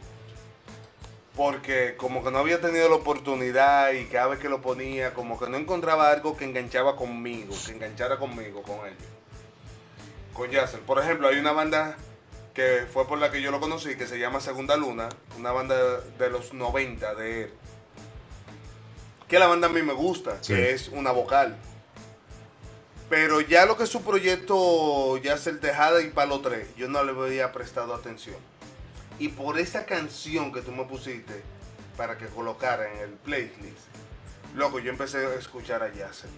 [1.35, 5.40] Porque como que no había tenido la oportunidad y cada vez que lo ponía, como
[5.40, 9.09] que no encontraba algo que enganchaba conmigo, que enganchara conmigo, con ellos.
[10.32, 10.81] Con Yacel.
[10.81, 11.97] Por ejemplo, hay una banda
[12.59, 15.09] que fue por la que yo lo conocí, que se llama Segunda Luna,
[15.39, 17.52] una banda de los 90 de él.
[19.28, 20.55] Que la banda a mí me gusta, Sí.
[20.55, 21.56] que es una vocal.
[23.09, 27.12] Pero ya lo que es su proyecto, Yacel Tejada y Palo 3, yo no le
[27.12, 28.35] había prestado atención.
[29.20, 31.40] Y por esa canción que tú me pusiste
[31.97, 33.86] para que colocara en el playlist,
[34.56, 36.30] loco, yo empecé a escuchar a Yacel.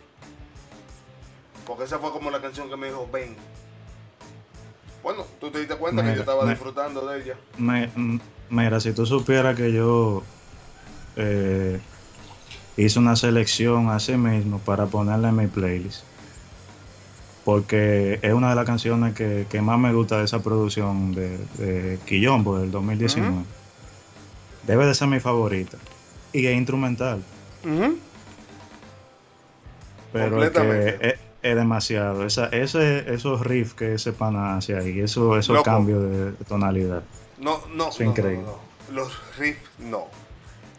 [1.67, 3.39] Porque esa fue como la canción que me dijo, ven.
[5.03, 7.35] Bueno, tú te diste cuenta que yo estaba me- disfrutando de ella.
[7.57, 7.91] Me-
[8.51, 10.23] mira, si tú supieras que yo
[11.17, 11.81] eh,
[12.77, 16.03] hice una selección así mismo para ponerla en mi playlist.
[17.45, 21.39] Porque es una de las canciones que, que más me gusta de esa producción de,
[21.59, 23.45] de Quillombo del 2019.
[24.67, 25.79] Debe de ser mi favorita.
[26.33, 27.23] Y es instrumental.
[30.13, 32.25] Pero que es, es demasiado.
[32.27, 35.65] Esa, ese, esos riffs que ese pana hace ahí, eso, esos Loco.
[35.65, 37.03] cambios de, de tonalidad.
[37.39, 38.45] No, no, Es no, increíble.
[38.45, 38.59] no,
[38.89, 38.95] no.
[38.95, 40.07] Los riffs, no.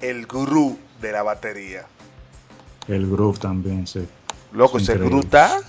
[0.01, 1.85] El gurú de la batería.
[2.87, 4.07] El groove también, sí.
[4.51, 5.17] Loco, Es ese increíble.
[5.19, 5.61] brutal.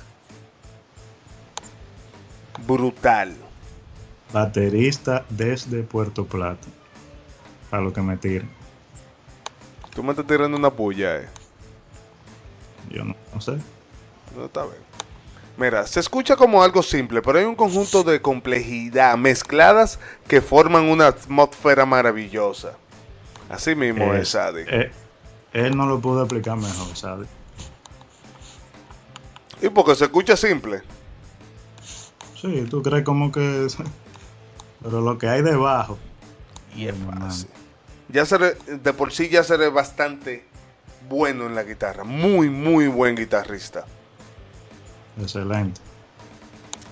[2.67, 3.35] Brutal.
[4.33, 6.67] Baterista desde Puerto Plata.
[7.71, 8.49] A lo que me tiran.
[9.95, 11.29] Tú me estás tirando una puya, eh.
[12.91, 13.57] Yo no, no sé.
[14.37, 14.77] No está bien.
[15.57, 20.85] Mira, se escucha como algo simple, pero hay un conjunto de complejidad mezcladas que forman
[20.89, 22.73] una atmósfera maravillosa.
[23.51, 24.63] Así mismo es, Es- Adi.
[24.67, 24.91] eh,
[25.53, 27.29] él no lo pudo explicar mejor, ¿sabes?
[29.61, 30.83] Y porque se escucha simple.
[32.41, 33.69] Sí, tú crees como que.
[34.83, 35.99] Pero lo que hay debajo.
[36.75, 37.49] Y es fácil.
[38.09, 40.45] Ya de por sí ya seré bastante
[41.09, 42.03] bueno en la guitarra.
[42.05, 43.85] Muy, muy buen guitarrista.
[45.21, 45.81] Excelente.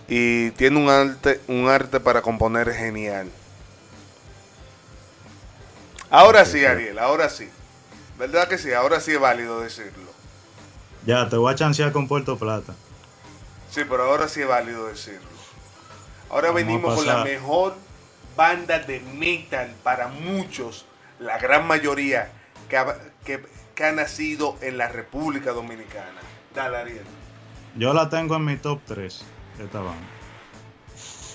[0.08, 3.30] Y tiene un arte, un arte para componer genial.
[6.10, 7.48] Ahora sí, Ariel, ahora sí.
[8.18, 8.72] ¿Verdad que sí?
[8.72, 10.10] Ahora sí es válido decirlo.
[11.06, 12.74] Ya, te voy a chancear con Puerto Plata.
[13.70, 15.28] Sí, pero ahora sí es válido decirlo.
[16.28, 17.76] Ahora Vamos venimos con la mejor
[18.36, 20.84] banda de metal para muchos,
[21.20, 22.30] la gran mayoría,
[22.68, 23.44] que ha, que-
[23.74, 26.20] que ha nacido en la República Dominicana.
[26.54, 27.04] Dale, Ariel.
[27.76, 29.24] Yo la tengo en mi top 3
[29.58, 30.06] de esta banda.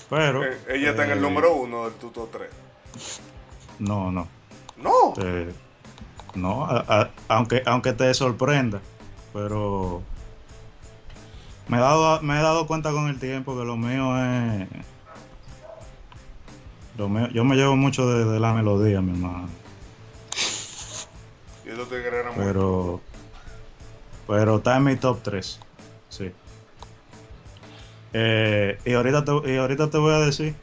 [0.10, 0.44] Pero.
[0.44, 2.50] Eh, ella está en el eh, número uno del tuto 3.
[3.80, 4.28] No, no.
[4.78, 5.14] No.
[5.18, 5.54] Eh,
[6.36, 8.82] no, a- a- aunque, aunque te sorprenda,
[9.34, 10.02] pero
[11.68, 14.68] me he, dado, me he dado cuenta con el tiempo que lo mío es...
[16.98, 19.50] Lo mío, yo me llevo mucho de, de la melodía, mi hermano.
[22.46, 23.02] Pero,
[24.28, 25.60] pero está en mi top 3.
[26.18, 26.32] Sí.
[28.14, 30.56] Eh, y, ahorita te, y ahorita te voy a decir.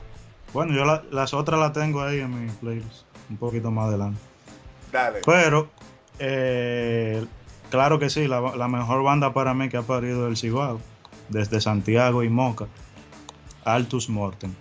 [0.54, 3.02] Bueno, yo la- las otras las tengo ahí en mi playlist.
[3.28, 4.20] Un poquito más adelante.
[4.90, 5.20] Dale.
[5.24, 5.70] Pero,
[6.18, 7.24] eh,
[7.70, 10.80] claro que sí, la, la mejor banda para mí que ha parido el Cibao,
[11.28, 12.66] desde Santiago y Moca,
[13.64, 14.52] Altus Mortem.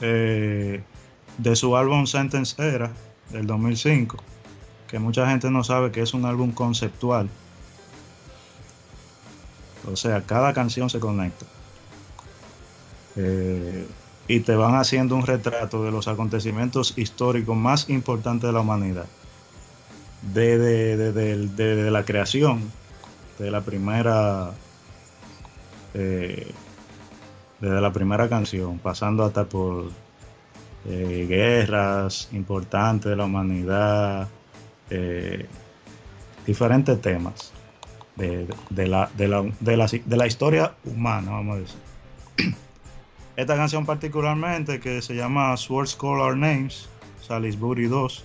[0.00, 0.82] Eh,
[1.38, 2.90] de su álbum Sentence Era,
[3.30, 4.16] del 2005,
[4.88, 7.28] que mucha gente no sabe que es un álbum conceptual.
[9.90, 11.46] O sea, cada canción se conecta.
[13.16, 13.86] Eh,
[14.28, 19.06] y te van haciendo un retrato de los acontecimientos históricos más importantes de la humanidad.
[20.32, 22.70] Desde de, de- de- la creación
[23.38, 24.52] de la primera
[25.94, 26.52] eh,
[27.60, 29.90] la primera canción, pasando hasta por
[30.86, 34.28] eh, guerras importantes de la humanidad,
[34.90, 35.46] eh,
[36.46, 37.52] diferentes temas
[38.16, 38.46] de,
[38.86, 41.78] la, de, la, de, la, historia humana, vamos a decir.
[43.36, 46.88] Esta canción particularmente, que se llama Swords Call Our Names,
[47.26, 48.24] Salisbury 2,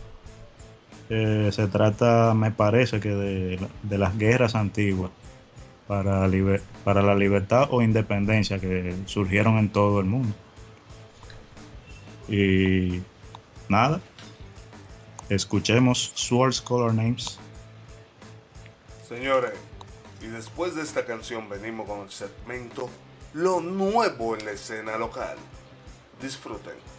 [1.10, 5.12] eh, se trata, me parece, que de, de las guerras antiguas
[5.88, 10.36] para la libertad o independencia que surgieron en todo el mundo.
[12.28, 13.02] Y
[13.70, 14.02] nada,
[15.30, 17.40] escuchemos Swords Call Our Names.
[19.08, 19.54] Señores,
[20.22, 22.90] y después de esta canción venimos con el segmento
[23.34, 25.38] Lo nuevo en la escena local.
[26.22, 26.97] Disfruten.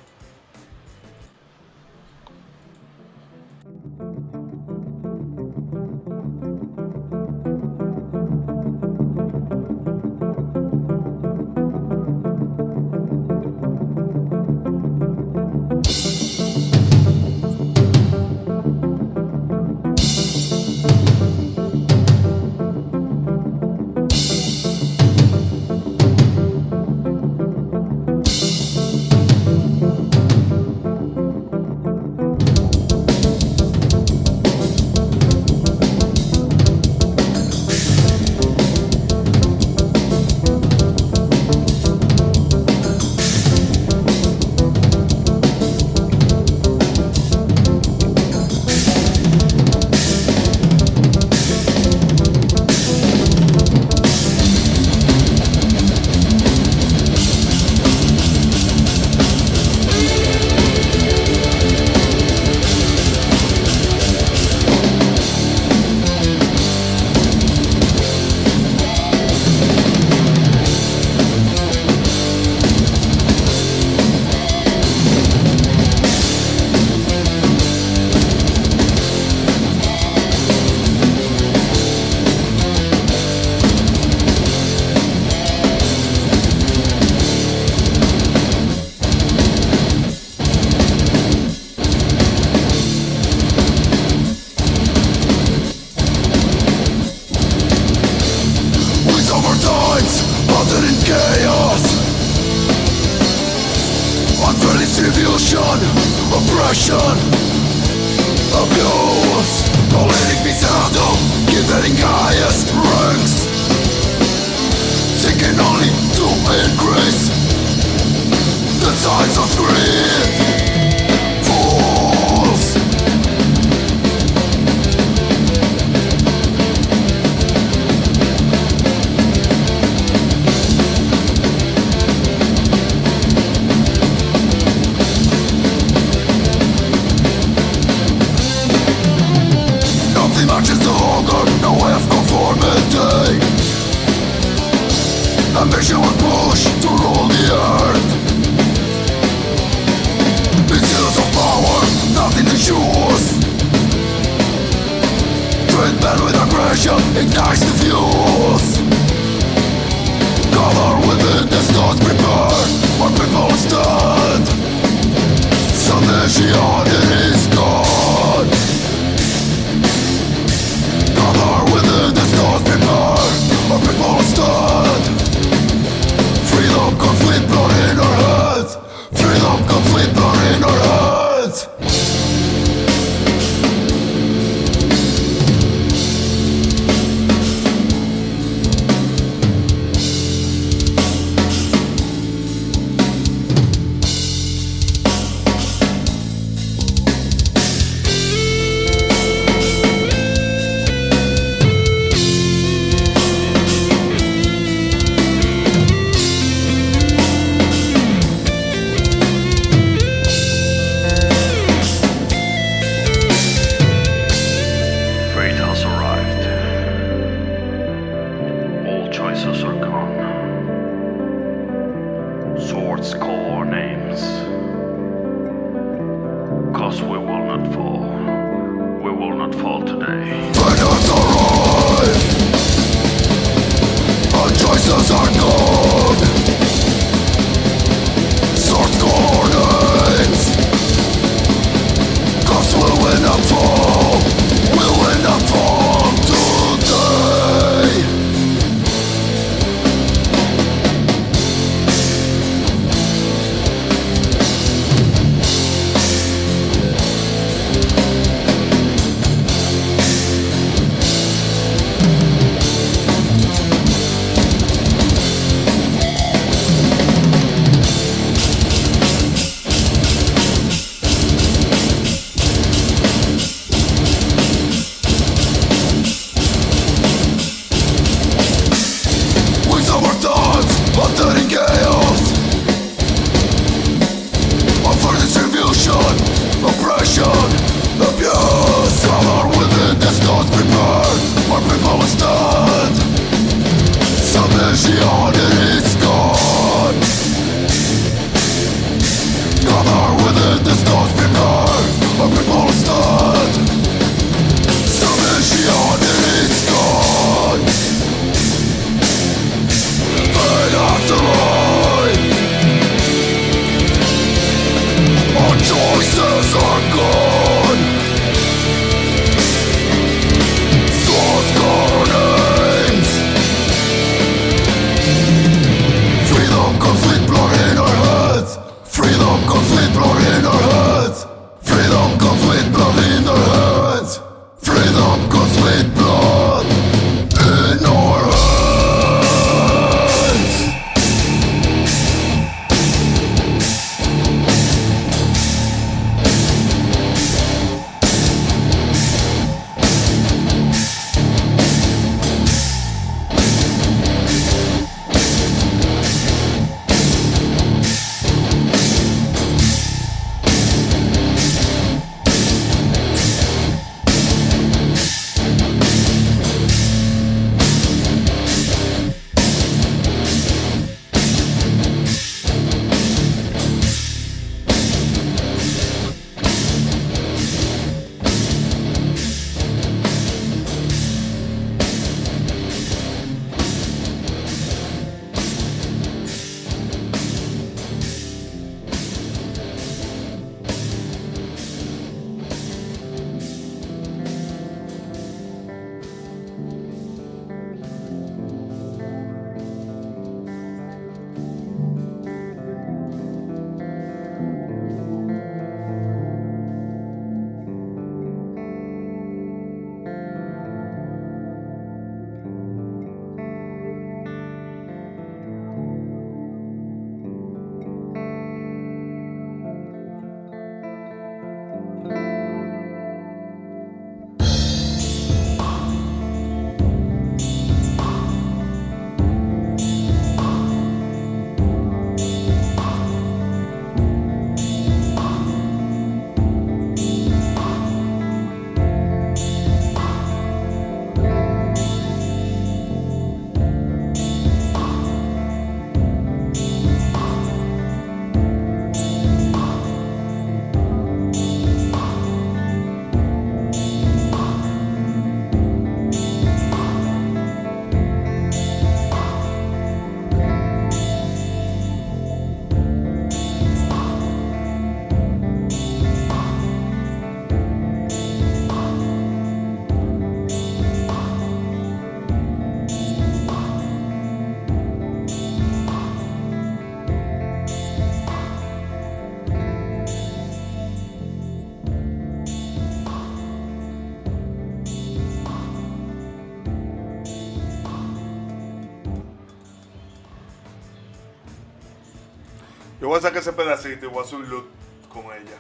[493.29, 494.69] saque ese pedacito y voy a hacer un look
[495.13, 495.59] con ella.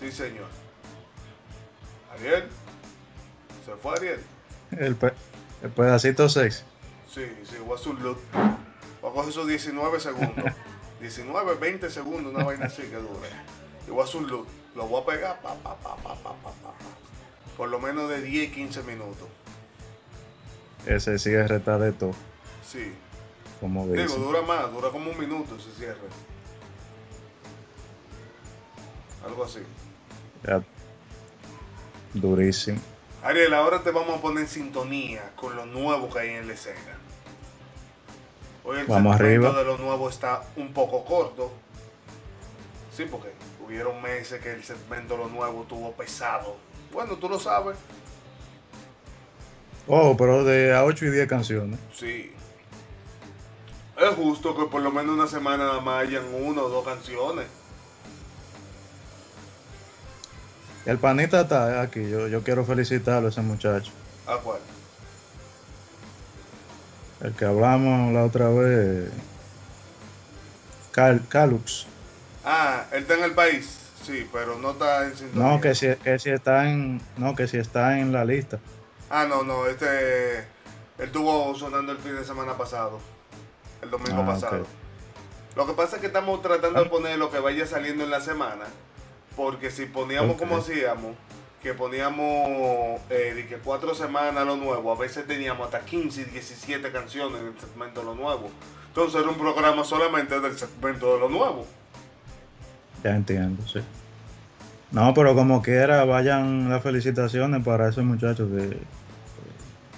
[0.00, 0.46] Sí, señor.
[2.12, 2.48] Ariel.
[3.64, 4.20] ¿Se fue Ariel?
[4.72, 5.12] El, pe
[5.62, 6.64] el pedacito 6.
[7.08, 8.18] Sí, sí, voy a hacer un look.
[9.00, 10.52] Voy a coger esos 19 segundos.
[11.00, 13.28] 19, 20 segundos, una vaina así que dure.
[13.86, 14.48] Y voy a hacer un look.
[14.74, 16.74] Lo voy a pegar, pa, pa, pa, pa, pa, pa, pa.
[17.56, 19.28] Por lo menos de 10, 15 minutos.
[20.86, 22.14] Ese sigue retado de todo.
[23.60, 25.96] Digo, dura más, dura como un minuto ese cierre.
[29.24, 29.60] Algo así.
[30.46, 30.62] Ya.
[32.14, 32.80] Durísimo.
[33.22, 36.54] Ariel, ahora te vamos a poner en sintonía con lo nuevo que hay en la
[36.54, 36.98] escena.
[38.64, 39.58] Hoy el Vamos segmento arriba.
[39.58, 41.52] de lo nuevo está un poco corto.
[42.96, 43.32] Sí, porque
[43.64, 46.56] hubieron meses que el segmento de lo nuevo estuvo pesado.
[46.92, 47.76] Bueno, tú lo sabes.
[49.88, 51.78] Oh, pero de a 8 y 10 canciones.
[51.94, 52.32] Sí.
[53.98, 57.46] Es justo que por lo menos una semana nada más hayan una o dos canciones.
[60.84, 62.08] El panita está aquí.
[62.08, 63.90] Yo, yo quiero felicitarlo a ese muchacho.
[64.26, 64.60] ¿A cuál?
[67.22, 69.10] El que hablamos la otra vez.
[70.92, 71.86] Cal, Calux.
[72.44, 73.78] Ah, él está en el país.
[74.02, 75.48] Sí, pero no está en sintonía.
[75.48, 77.00] No, que si, que si está en.
[77.16, 78.60] No, que si está en la lista.
[79.10, 80.38] Ah, no, no, este.
[80.38, 80.46] Él
[81.06, 83.00] estuvo sonando el fin de semana pasado.
[83.82, 84.66] El domingo Ah, pasado.
[85.54, 88.20] Lo que pasa es que estamos tratando de poner lo que vaya saliendo en la
[88.20, 88.64] semana.
[89.36, 91.14] Porque si poníamos como hacíamos,
[91.62, 96.24] que poníamos eh, de que cuatro semanas lo nuevo, a veces teníamos hasta 15 y
[96.24, 98.50] 17 canciones en el segmento de lo nuevo.
[98.88, 101.66] Entonces era un programa solamente del segmento de lo nuevo.
[103.04, 103.80] Ya entiendo, sí.
[104.90, 108.78] No, pero como quiera, vayan las felicitaciones para ese muchacho que eh,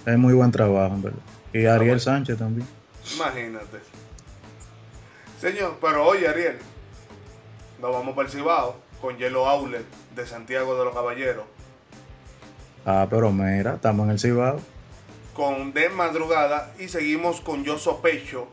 [0.07, 1.19] es muy buen trabajo, en verdad.
[1.53, 2.67] Y Ariel Sánchez también.
[3.15, 3.79] Imagínate.
[5.41, 6.59] Señor, pero oye, Ariel,
[7.81, 11.45] nos vamos para el Cibao con Yellow Outlet de Santiago de los Caballeros.
[12.85, 14.61] Ah, pero mira, estamos en el Cibao.
[15.35, 18.49] Con De Madrugada y seguimos con Yo Sospecho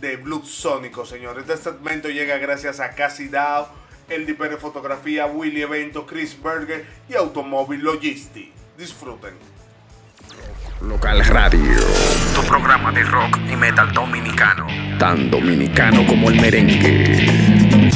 [0.00, 1.38] de Blue Sónico, señor.
[1.38, 3.66] Este segmento llega gracias a Casi Dow,
[4.08, 8.54] El Dipere Fotografía, Willy Evento, Chris Berger y Automóvil Logistics.
[8.78, 9.34] Disfruten.
[10.80, 11.60] Local Radio.
[12.34, 14.66] Tu programa de rock y metal dominicano.
[14.98, 17.89] Tan dominicano como el merengue.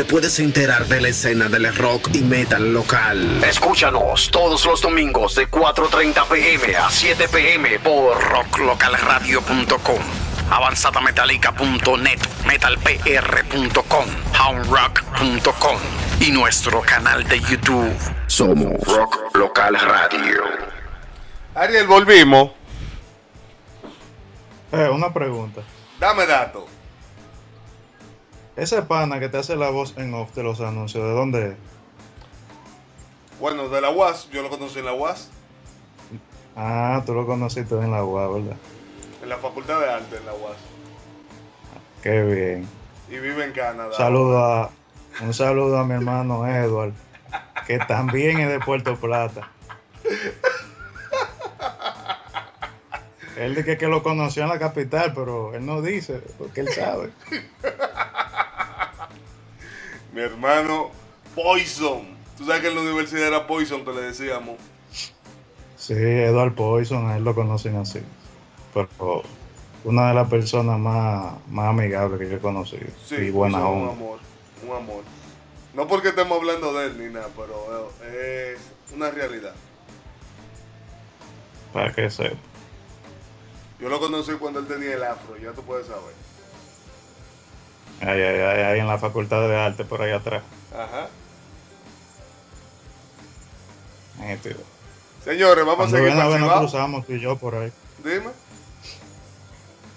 [0.00, 3.42] Donde te puedes enterar de la escena del rock y metal local.
[3.44, 9.98] Escúchanos todos los domingos de 4.30 pm a 7 pm por rocklocalradio.com,
[10.50, 14.06] avanzadametallica.net, metalpr.com,
[14.38, 15.78] houndrock.com
[16.20, 17.92] y nuestro canal de YouTube.
[18.26, 20.42] Somos Rock Local Radio.
[21.54, 22.50] Ariel, volvimos.
[24.72, 25.62] Eh, una pregunta.
[25.98, 26.49] Dame datos.
[28.60, 31.54] Ese pana que te hace la voz en off de los anuncios, ¿de dónde es?
[33.40, 35.30] Bueno, de la UAS, yo lo conocí en la UAS,
[36.54, 38.56] Ah, tú lo conociste en la UA, ¿verdad?
[39.22, 40.58] en la Facultad de Arte en la UAS.
[42.02, 42.68] Qué bien.
[43.08, 43.94] Y vive en Canadá.
[43.96, 44.70] Saludo a,
[45.22, 46.92] un saludo a mi hermano Edward,
[47.66, 49.48] que también es de Puerto Plata.
[53.38, 57.10] Él dice que lo conoció en la capital, pero él no dice, porque él sabe.
[60.12, 60.90] Mi hermano
[61.34, 62.02] Poison.
[62.36, 64.56] Tú sabes que en la universidad era Poison que le decíamos.
[65.76, 68.00] Sí, Edward Poison, a él lo conocen así.
[68.74, 69.22] Pero
[69.84, 72.86] una de las personas más, más amigables que yo he conocido.
[73.06, 74.18] Sí, y buena Poison, un amor.
[74.66, 75.02] Un amor.
[75.74, 79.54] No porque estemos hablando de él ni nada, pero eh, es una realidad.
[81.72, 82.36] Para que sepa.
[83.78, 86.14] Yo lo conocí cuando él tenía el afro, ya tú puedes saber.
[88.00, 90.42] Ahí, ahí, ahí, ahí en la Facultad de Arte, por ahí atrás.
[90.74, 91.08] Ajá.
[94.18, 94.60] Nítido.
[95.24, 97.72] Señores, vamos Cuando a seguir ven a ver nos cruzamos tú y yo por ahí.
[98.02, 98.30] Dime.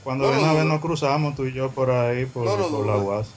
[0.03, 0.73] Cuando No ven lo a ver dudo.
[0.73, 2.97] nos cruzamos tú y yo por ahí, por, No por la.
[2.97, 3.27] UAS.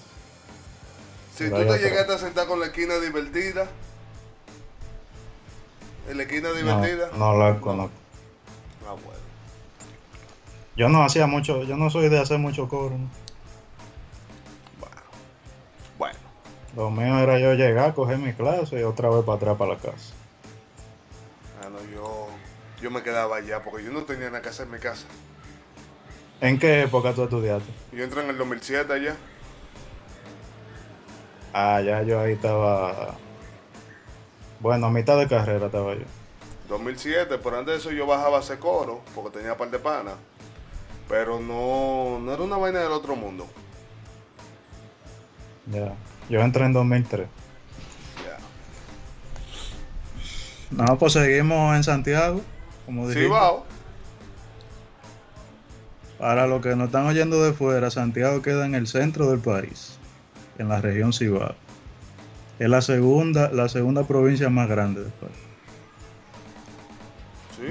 [1.37, 1.91] Si Por tú ahí te atrás.
[1.91, 3.69] llegaste a sentar con la esquina divertida.
[6.09, 7.11] En la esquina No, divertida.
[7.17, 7.93] no la conozco.
[8.89, 9.21] Ah, bueno.
[10.77, 12.97] Yo no hacía mucho, yo no soy de hacer mucho coro.
[12.99, 13.09] ¿no?
[16.77, 19.79] Lo mío era yo llegar, coger mi clase y otra vez para atrás para la
[19.79, 20.13] casa.
[21.63, 22.29] Ah, no, yo,
[22.83, 25.07] yo me quedaba allá porque yo no tenía nada que hacer en mi casa.
[26.43, 27.73] ¿En qué época tú estudiaste?
[27.93, 29.17] Yo entré en el 2007 allá.
[31.55, 33.15] Ah, ya yo ahí estaba.
[34.61, 36.05] Bueno, a mitad de carrera estaba yo.
[36.69, 40.17] 2007, pero antes de eso yo bajaba a hacer coro porque tenía par de panas.
[41.09, 43.47] Pero no, no era una vaina del otro mundo.
[45.73, 45.95] Ya.
[46.29, 47.27] Yo entré en 2003.
[48.25, 48.39] Ya.
[50.85, 52.41] No, pues seguimos en Santiago,
[52.85, 53.27] como Sí.
[56.19, 59.99] Para los que nos están oyendo de fuera, Santiago queda en el centro del país,
[60.59, 61.55] en la región Cibao.
[62.59, 65.47] Es la segunda, la segunda provincia más grande del país.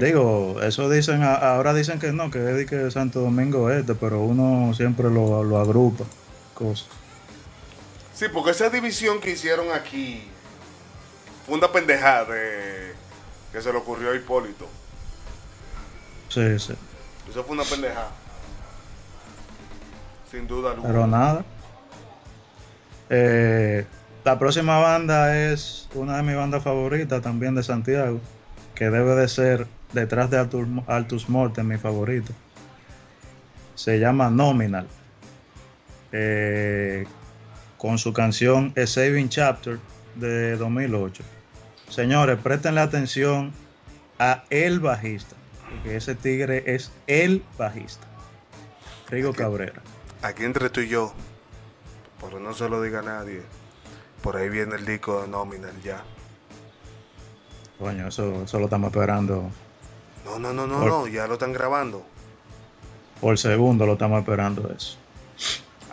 [0.00, 4.20] Digo, eso dicen, ahora dicen que no, que es de que Santo Domingo Este, pero
[4.22, 6.04] uno siempre lo, lo agrupa,
[6.54, 6.88] cosas.
[8.16, 10.22] Sí, porque esa división que hicieron aquí
[11.44, 12.94] fue una pendejada de-
[13.52, 14.66] que se le ocurrió a Hipólito.
[16.30, 16.72] Sí, sí.
[17.30, 18.08] Eso fue una pendejada.
[20.30, 20.88] Sin duda alguna.
[20.88, 21.44] Pero nada.
[23.10, 23.86] Eh,
[24.24, 28.18] la próxima banda es una de mis bandas favoritas también de Santiago,
[28.74, 32.32] que debe de ser detrás de Altus, Altus Mortem mi favorito.
[33.74, 34.86] Se llama Nominal.
[36.12, 37.06] Eh,
[37.86, 39.78] con su canción A Saving Chapter
[40.16, 41.22] de 2008.
[41.88, 43.52] Señores, préstenle atención
[44.18, 45.36] a el bajista,
[45.70, 48.04] porque ese tigre es el bajista.
[49.08, 49.80] Rigo Cabrera.
[50.22, 51.14] Aquí entre tú y yo,
[52.20, 53.42] pero no se lo diga a nadie.
[54.20, 56.02] Por ahí viene el disco de Nominal ya.
[57.78, 59.48] Coño, eso, eso lo estamos esperando.
[60.24, 62.04] No, no, no, no, Por- no, ya lo están grabando.
[63.20, 64.98] Por segundo lo estamos esperando eso.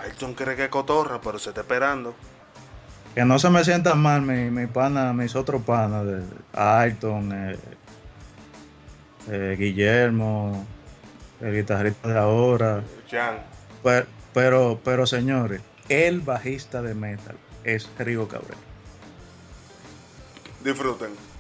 [0.04, 2.14] Ayrton cree que es cotorra, pero se está esperando.
[3.16, 6.24] Que no se me sientan mal mi, mi pana, mis otros panas de
[6.54, 7.58] Ayrton, eh,
[9.30, 10.66] eh, Guillermo,
[11.40, 12.84] el guitarrista de ahora.
[13.10, 13.38] Jan.
[13.84, 18.58] Pero, pero, pero señores, el bajista de metal es Rigo Cabrera.
[20.64, 21.33] Disfruten.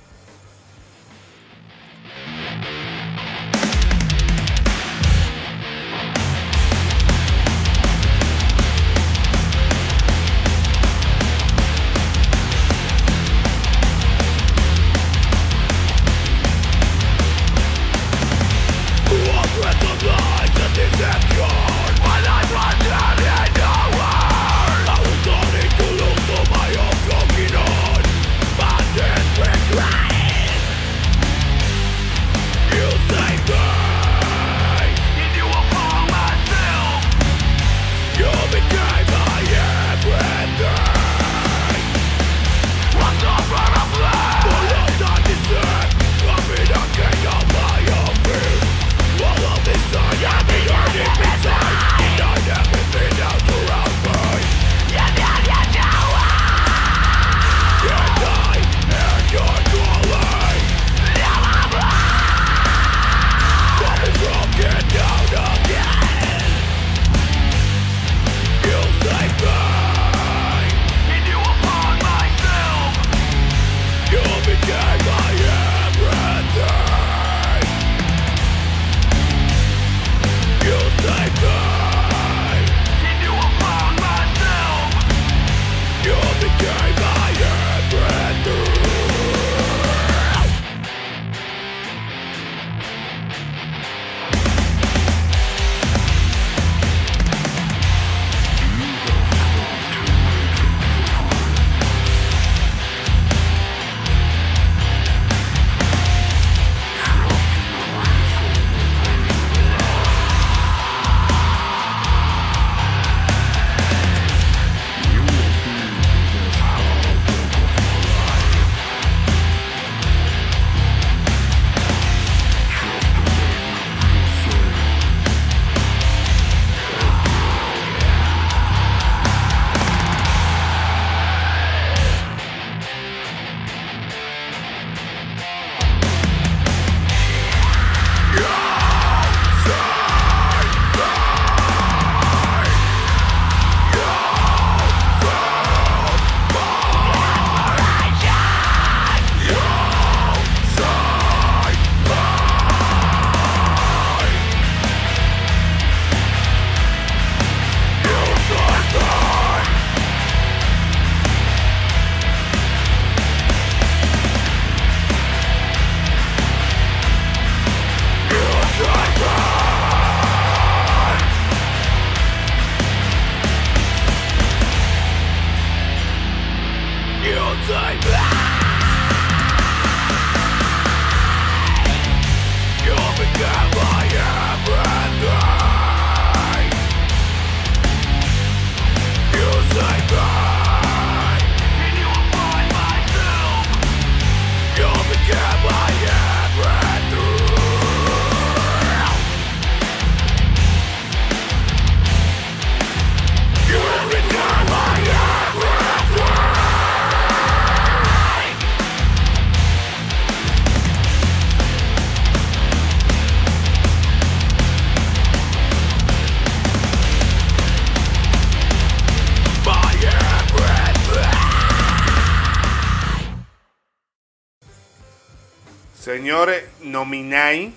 [226.23, 227.73] Señores, nominai,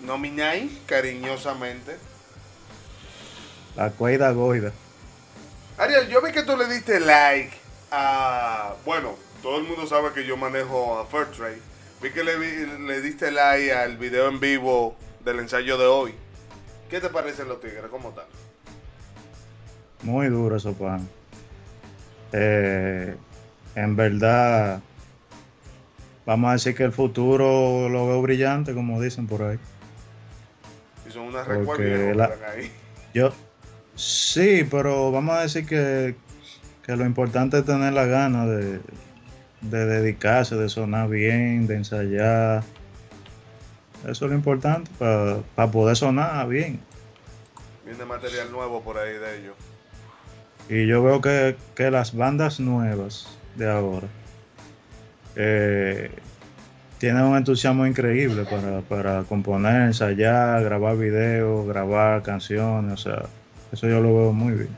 [0.00, 1.96] nominai cariñosamente.
[3.76, 4.72] La cuida goida.
[5.78, 7.52] Ariel, yo vi que tú le diste like
[7.92, 8.74] a.
[8.84, 11.60] Bueno, todo el mundo sabe que yo manejo a Fairtrade.
[12.02, 12.36] Vi que le,
[12.78, 16.16] le diste like al video en vivo del ensayo de hoy.
[16.90, 17.84] ¿Qué te parecen los tigres?
[17.92, 18.24] ¿Cómo están?
[20.02, 21.08] Muy duro eso, pan.
[22.32, 23.14] Eh,
[23.76, 24.80] en verdad,
[26.26, 29.58] vamos a decir que el futuro lo veo brillante, como dicen por ahí.
[31.08, 32.72] Y son unas Porque recuerdos la- ahí.
[33.12, 33.32] Yo,
[33.94, 36.16] sí, pero vamos a decir que,
[36.82, 38.80] que lo importante es tener la gana de,
[39.60, 42.62] de dedicarse, de sonar bien, de ensayar.
[44.02, 46.80] Eso es lo importante para poder sonar bien.
[47.86, 49.54] Viene material nuevo por ahí de ellos.
[50.68, 54.06] Y yo veo que, que las bandas nuevas de ahora
[55.36, 56.10] eh,
[56.98, 62.92] tienen un entusiasmo increíble para, para componer, ensayar, grabar videos, grabar canciones.
[62.94, 63.22] O sea,
[63.72, 64.76] eso yo lo veo muy bien.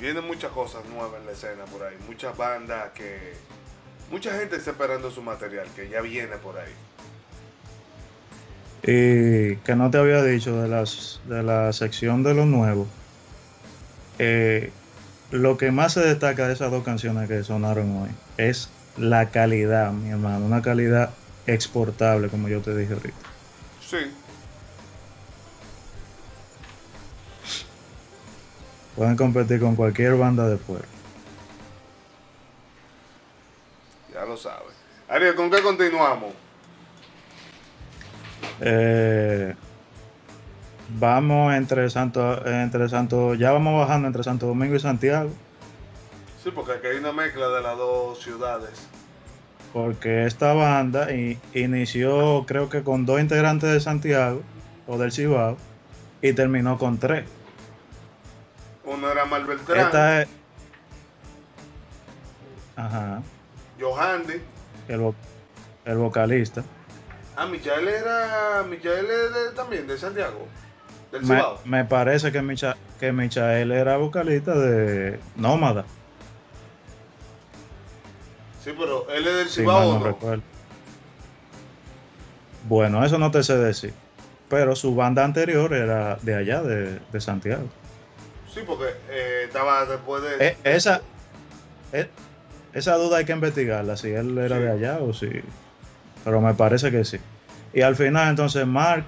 [0.00, 1.96] Vienen muchas cosas nuevas en la escena por ahí.
[2.08, 3.34] Muchas bandas que.
[4.10, 6.72] Mucha gente está esperando su material, que ya viene por ahí.
[8.82, 12.88] Y que no te había dicho de, las, de la sección de lo nuevo.
[14.18, 14.72] eh,
[15.30, 19.92] lo que más se destaca de esas dos canciones que sonaron hoy es la calidad,
[19.92, 20.44] mi hermano.
[20.44, 21.10] Una calidad
[21.46, 23.16] exportable, como yo te dije ahorita.
[23.80, 23.98] Sí.
[28.96, 30.84] Pueden competir con cualquier banda de fuera.
[34.12, 34.74] Ya lo sabes.
[35.08, 36.32] Ariel, ¿con qué continuamos?
[38.60, 39.54] Eh,
[40.98, 45.30] vamos entre Santo, entre Santo, ya vamos bajando entre Santo Domingo y Santiago,
[46.42, 48.88] Sí, porque aquí hay una mezcla de las dos ciudades.
[49.72, 51.08] porque esta banda
[51.54, 54.42] inició creo que con dos integrantes de Santiago
[54.86, 55.56] o del Cibao
[56.20, 57.24] y terminó con tres.
[58.84, 60.28] Uno era Mal Beltrán, Esta es,
[62.76, 63.22] ajá,
[63.80, 64.34] Johandi.
[64.88, 65.14] el, vo-
[65.84, 66.64] el vocalista.
[67.36, 68.64] Ah, Michael era.
[68.68, 70.46] Michael es de- también de Santiago.
[71.10, 71.58] Del Me, Cibao.
[71.64, 75.84] me parece que, Micha, que Michael era vocalista de Nómada.
[78.62, 80.06] Sí, pero él es del Cibao no no.
[80.06, 80.42] recuerdo.
[82.68, 83.92] Bueno, eso no te sé decir.
[84.48, 87.68] Pero su banda anterior era de allá, de, de Santiago.
[88.52, 90.48] Sí, porque eh, estaba después de.
[90.48, 91.00] Eh, esa,
[91.92, 92.08] eh,
[92.74, 95.28] esa duda hay que investigarla, si él era de allá o si...
[96.24, 97.18] Pero me parece que sí.
[97.72, 99.06] Y al final entonces Mark,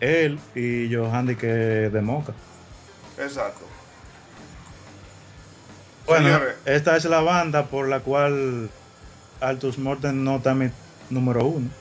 [0.00, 2.34] él y Johandy que de Moca.
[3.18, 3.64] Exacto.
[6.06, 8.68] Bueno, esta es la banda por la cual
[9.40, 10.70] Altus Morten no está mi
[11.10, 11.68] número uno.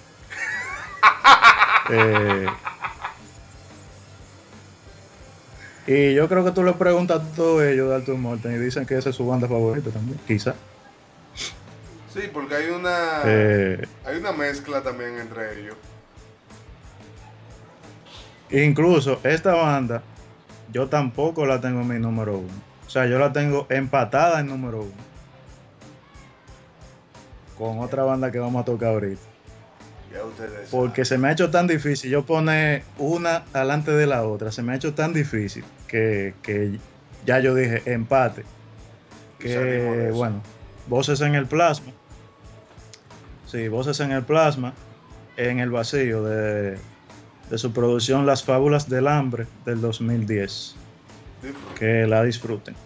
[1.90, 2.48] Eh,
[5.86, 8.86] y yo creo que tú le preguntas a todos ellos de Altus Morten y dicen
[8.86, 10.56] que esa es su banda favorita también, quizá.
[12.14, 13.22] Sí, porque hay una.
[13.26, 15.76] Eh, Hay una mezcla también entre ellos.
[18.50, 20.04] Incluso esta banda,
[20.72, 22.73] yo tampoco la tengo en mi número uno.
[22.86, 25.14] O sea, yo la tengo empatada en número uno.
[27.58, 29.22] Con otra banda que vamos a tocar ahorita.
[30.12, 30.70] Ya ustedes.
[30.70, 32.12] Porque se me ha hecho tan difícil.
[32.12, 34.52] Yo poner una delante de la otra.
[34.52, 36.78] Se me ha hecho tan difícil que, que
[37.26, 38.44] ya yo dije empate.
[39.40, 40.42] Que bueno,
[40.88, 41.92] voces en el plasma.
[43.46, 44.74] Sí, voces en el plasma.
[45.36, 46.78] En el vacío de,
[47.50, 50.76] de su producción Las Fábulas del Hambre del 2010.
[51.80, 52.80] Que la disfruten.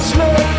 [0.00, 0.49] Las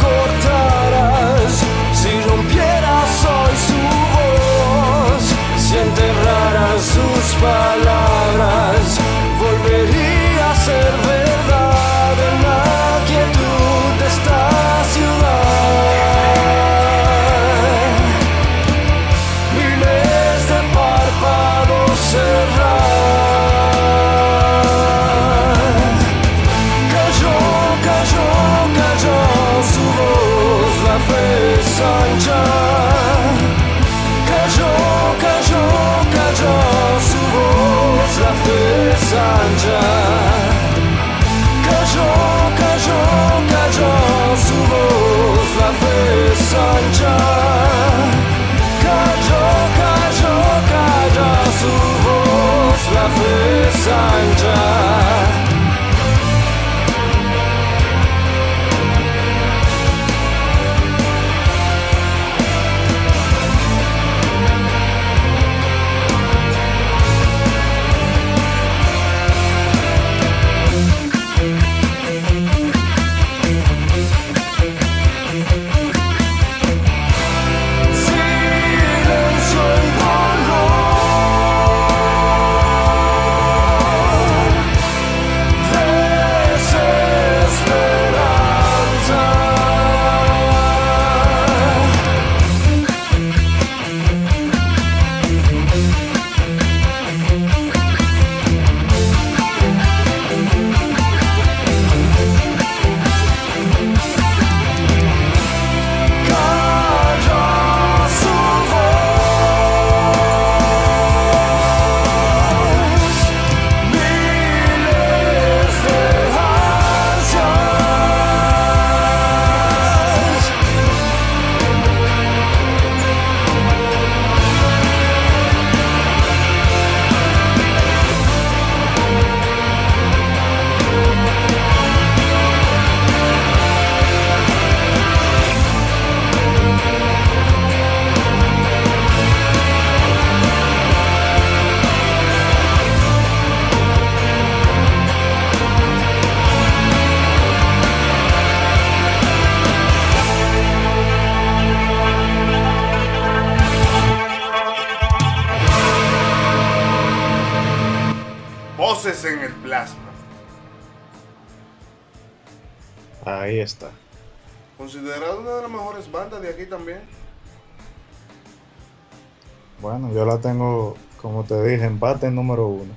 [172.01, 172.93] empate en número uno.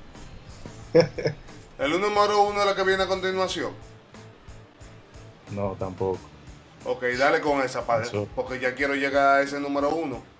[1.77, 3.71] El número uno es la que viene a continuación.
[5.51, 6.17] No, tampoco.
[6.85, 8.27] Ok, dale con esa, padre, Eso.
[8.35, 10.21] porque ya quiero llegar a ese número uno.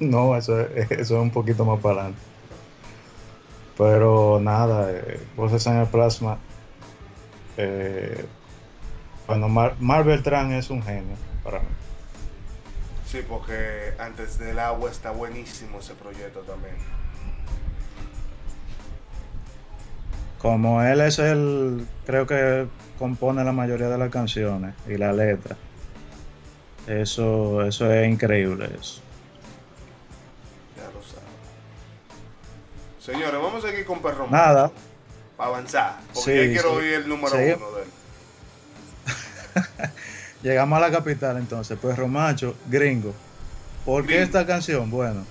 [0.00, 2.20] No, eso es, eso es un poquito más para adelante.
[3.76, 6.38] Pero nada, eh, Voces en el Plasma.
[7.58, 8.24] eh,
[9.26, 11.66] bueno, Mar, Mar Beltrán es un genio para mí.
[13.06, 16.76] Sí, porque antes del agua está buenísimo ese proyecto también.
[20.40, 22.66] Como él es el, creo que
[22.98, 25.56] compone la mayoría de las canciones y la letra.
[26.86, 28.64] Eso, eso es increíble.
[28.80, 29.00] Eso.
[30.76, 31.24] Ya lo sabes.
[32.98, 34.70] Señores, vamos a seguir con Perro Macho, Nada.
[35.36, 35.98] Para avanzar.
[36.14, 36.76] Porque Sí, quiero sí.
[36.76, 37.52] oír el número Sí.
[37.56, 37.88] uno de él.
[40.42, 43.14] Llegamos a la capital entonces, pues Romacho, gringo.
[43.84, 44.90] ¿Por qué esta canción?
[44.90, 45.24] Bueno,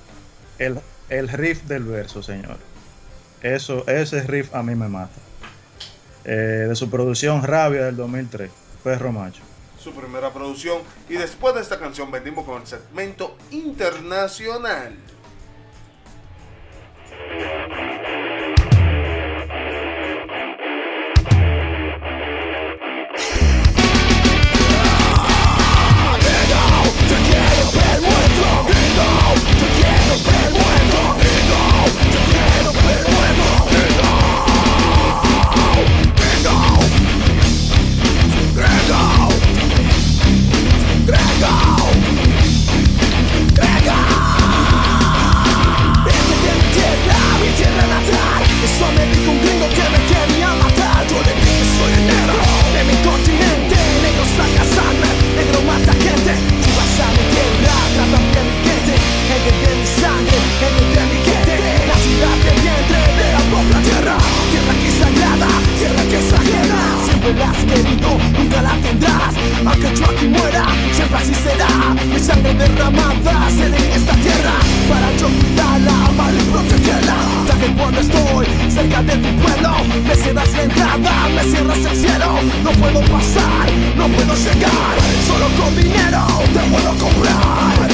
[0.60, 0.80] el,
[1.10, 2.58] el riff del verso, señor.
[3.42, 5.20] Eso, ese riff a mí me mata.
[6.26, 8.52] Eh, de su producción Rabia del 2003,
[8.84, 9.42] Perro Macho.
[9.82, 10.82] Su primera producción.
[11.08, 14.96] Y después de esta canción vendimos con el segmento internacional.
[67.36, 69.34] siempre querido, nunca la tendrás.
[69.66, 71.68] Aunque yo aquí muera, siempre así será.
[72.12, 74.56] Mi sangre derramada seré en esta tierra.
[74.90, 77.16] Para yo cuidarla, amar y protegerla
[77.48, 79.72] Ya que cuando estoy cerca de tu pueblo
[80.08, 82.40] Me cierras la entrada, me cierras el cielo.
[82.64, 84.96] No puedo pasar, no puedo llegar.
[85.28, 87.90] Solo con dinero te puedo comprar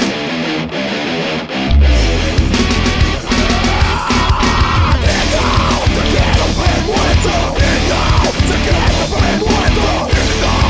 [5.96, 7.54] te quiero ver muerto.
[7.56, 8.25] Venga
[8.66, 10.65] ver muerto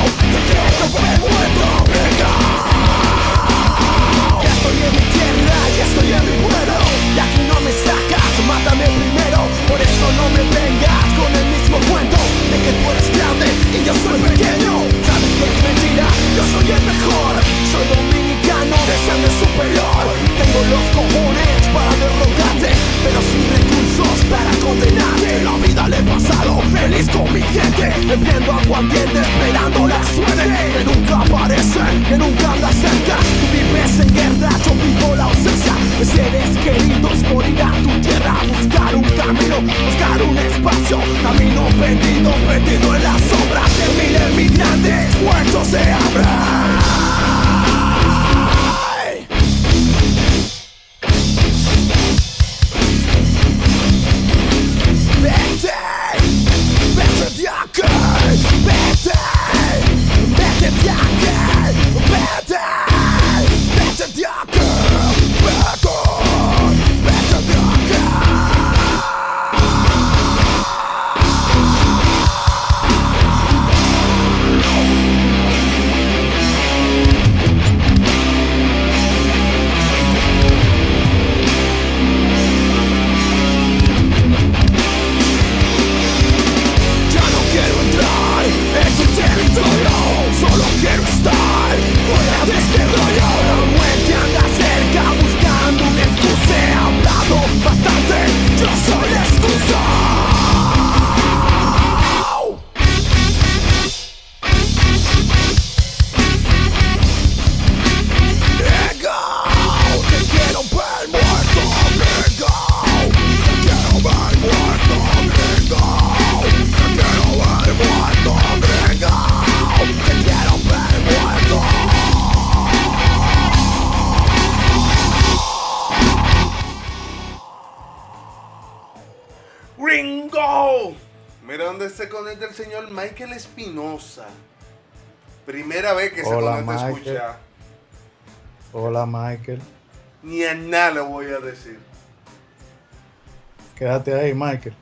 [144.03, 144.76] Quédate ahí, Michael.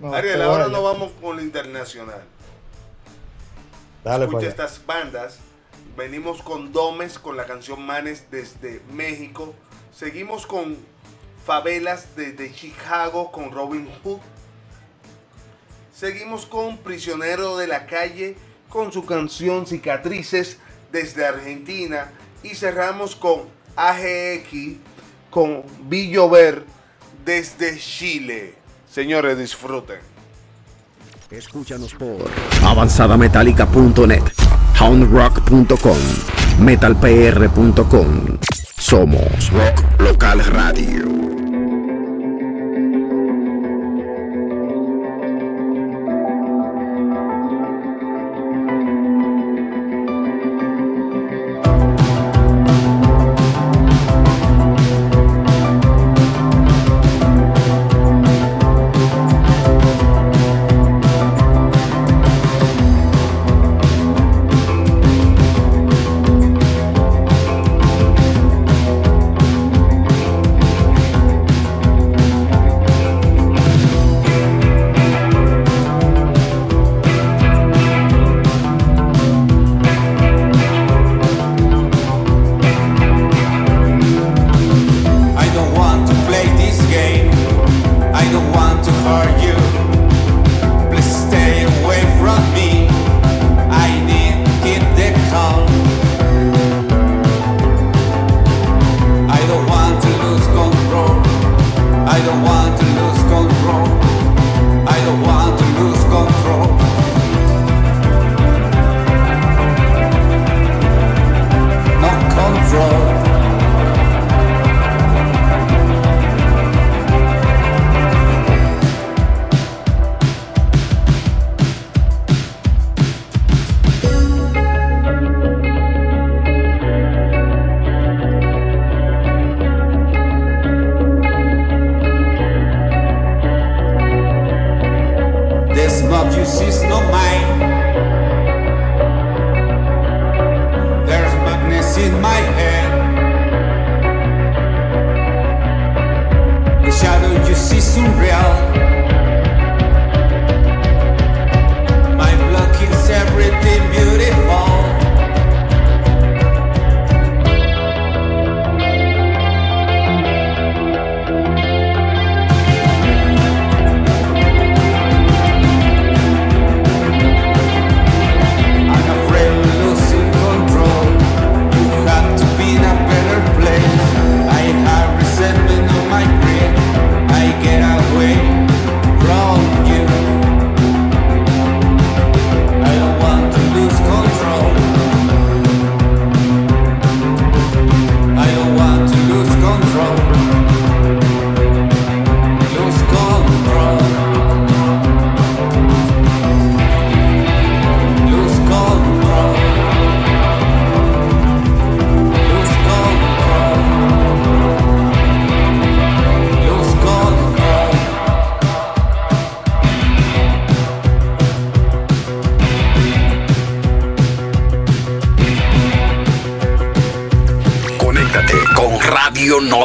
[0.00, 2.22] No, Ariel, ahora nos vamos con lo internacional.
[4.02, 4.48] Dale Escucha allá.
[4.48, 5.38] estas bandas.
[5.96, 9.54] Venimos con Domes, con la canción Manes desde México.
[9.94, 10.76] Seguimos con
[11.44, 14.18] Favelas desde Chicago con Robin Hood.
[15.94, 18.36] Seguimos con Prisionero de la Calle
[18.68, 20.58] con su canción Cicatrices
[20.90, 22.10] desde Argentina.
[22.42, 23.42] Y cerramos con
[23.76, 24.78] AGX
[25.30, 26.64] con Villover
[27.30, 28.54] desde Chile.
[28.92, 30.00] Señores, disfruten.
[31.30, 32.28] Escúchanos por
[32.64, 34.24] avanzadametálica.net,
[34.80, 35.98] houndrock.com,
[36.58, 38.38] metalpr.com.
[38.76, 41.39] Somos Rock Local Radio.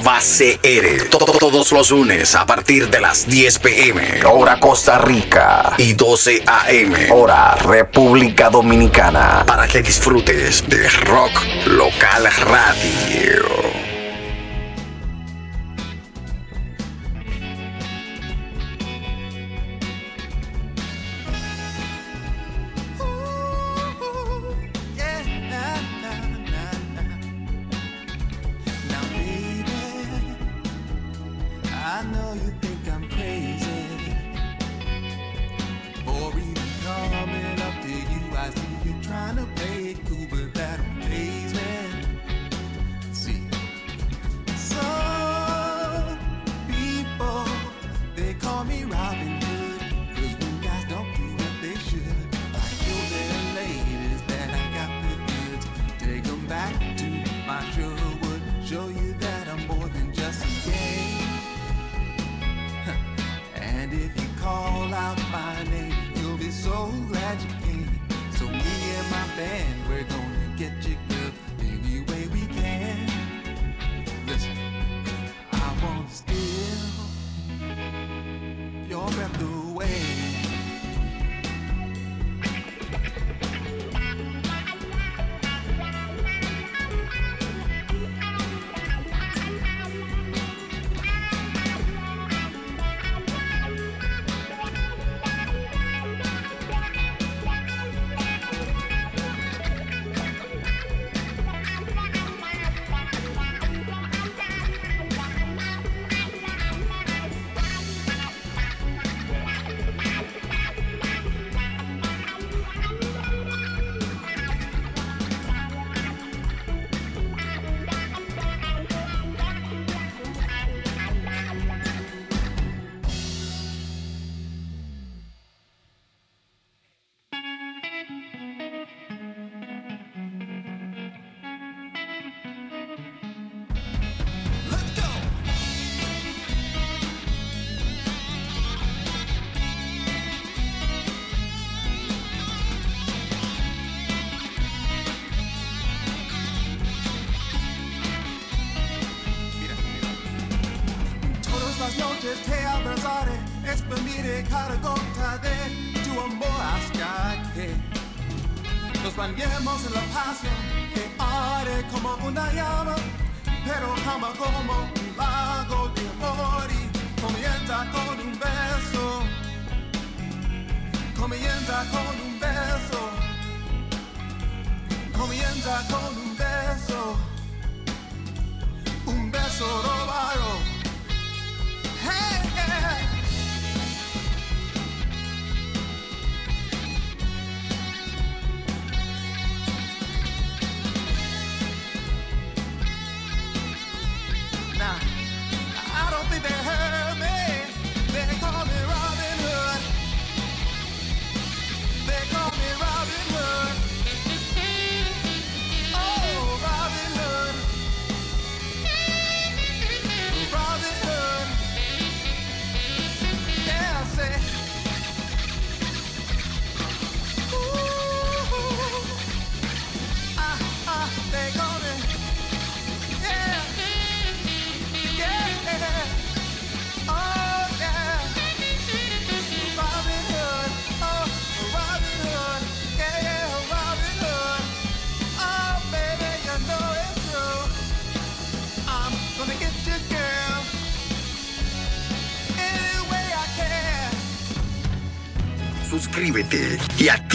[0.05, 1.09] arroba CR.
[1.09, 6.93] Todos los lunes a partir de las 10 pm, hora Costa Rica, y 12 am,
[7.11, 11.31] hora República Dominicana, para que disfrutes de Rock
[11.65, 13.34] Local Radio.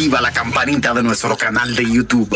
[0.01, 2.35] activa la campanita de nuestro canal de YouTube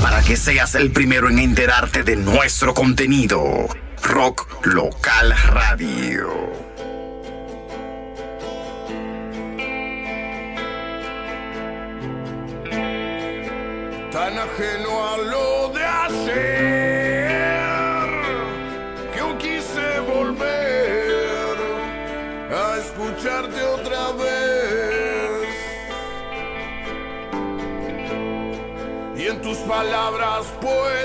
[0.00, 3.68] para que seas el primero en enterarte de nuestro contenido.
[4.02, 6.43] Rock Local Radio.
[30.64, 31.03] boy.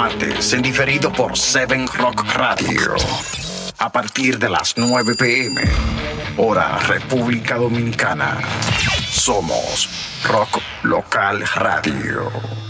[0.00, 2.94] martes en diferido por Seven Rock Radio.
[3.76, 5.60] A partir de las 9 pm,
[6.38, 8.38] hora República Dominicana.
[9.10, 9.90] Somos
[10.24, 12.69] Rock Local Radio.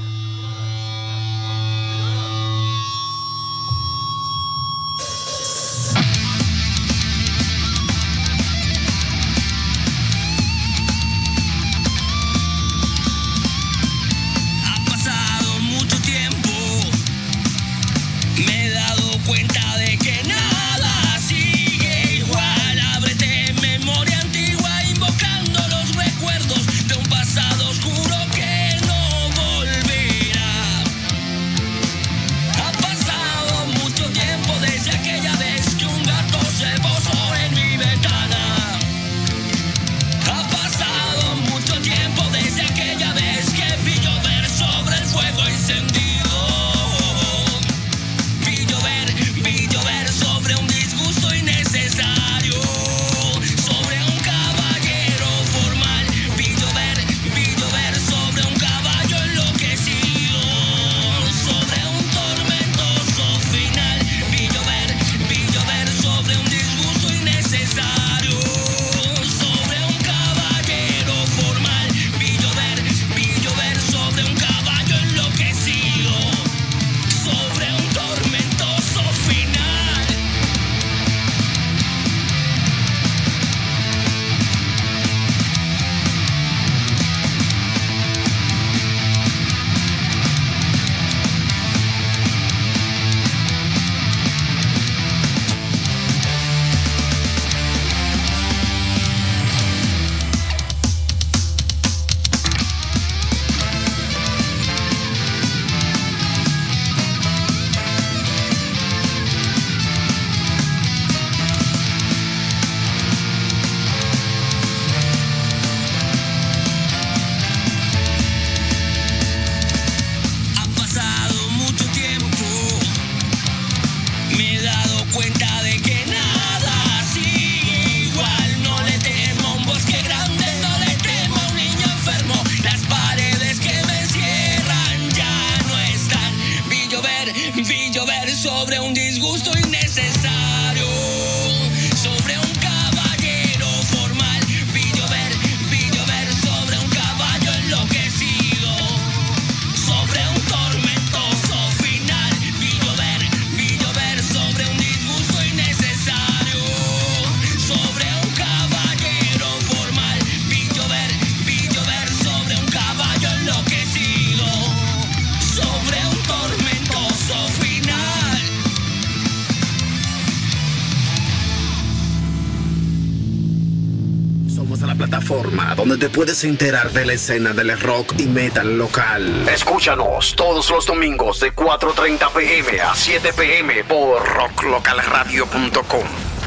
[176.20, 179.48] Puedes enterar de la escena del rock y metal local.
[179.48, 186.04] Escúchanos todos los domingos de 4.30 pm a 7 pm por rocklocalradio.com,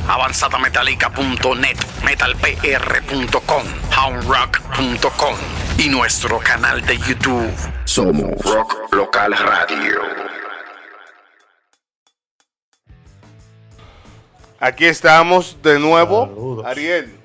[0.08, 3.64] avanzadametallica.net, metalpr.com,
[3.98, 5.36] houndrock.com
[5.80, 7.52] y nuestro canal de YouTube.
[7.86, 10.02] Somos Rock Local Radio.
[14.60, 16.28] Aquí estamos de nuevo.
[16.28, 16.66] Saludos.
[16.68, 17.23] Ariel,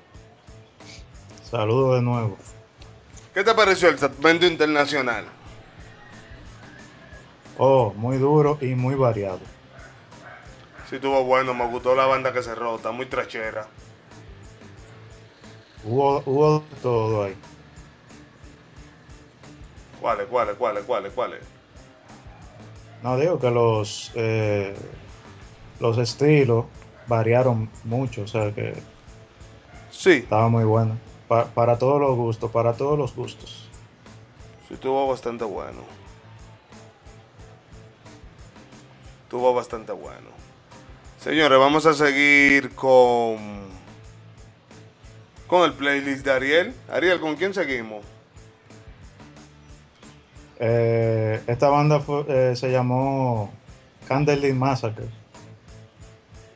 [1.49, 2.37] Saludos de nuevo.
[3.33, 5.25] ¿qué te pareció el segmento internacional?
[7.57, 9.39] Oh, muy duro y muy variado.
[10.89, 13.67] Sí, estuvo bueno, me gustó la banda que cerró, está muy trachera.
[15.83, 17.35] Hubo, hubo todo ahí.
[19.99, 21.39] ¿Cuáles, cuáles, cuáles, cuáles, cuáles?
[23.01, 24.75] No digo que los eh,
[25.79, 26.65] los estilos
[27.07, 28.73] variaron mucho, o sea que
[29.89, 30.11] sí.
[30.11, 31.08] estaba muy bueno.
[31.29, 33.69] Pa- para todos los gustos, para todos los gustos.
[34.67, 35.81] Sí, estuvo bastante bueno.
[39.23, 40.27] Estuvo bastante bueno.
[41.21, 43.69] Señores, vamos a seguir con
[45.47, 46.73] con el playlist de Ariel.
[46.91, 48.03] Ariel, ¿con quién seguimos?
[50.59, 53.51] Eh, esta banda fue- eh, se llamó
[54.07, 55.05] Candlelit Massacre.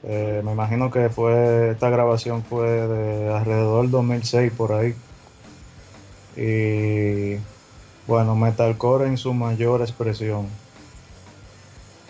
[0.04, 4.96] Eh, me imagino que fue esta grabación fue de alrededor del 2006 por ahí.
[6.36, 7.38] Y
[8.08, 10.48] bueno, metalcore en su mayor expresión.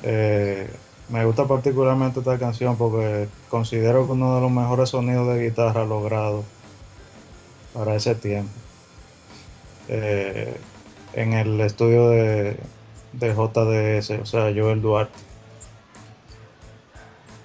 [0.04, 0.70] Eh,
[1.10, 5.86] me gusta particularmente esta canción porque considero que uno de los mejores sonidos de guitarra
[5.86, 6.44] logrado
[7.74, 8.52] para ese tiempo.
[9.88, 10.56] Eh,
[11.14, 12.58] en el estudio de,
[13.14, 15.33] de JDS, o sea, Joel Duarte.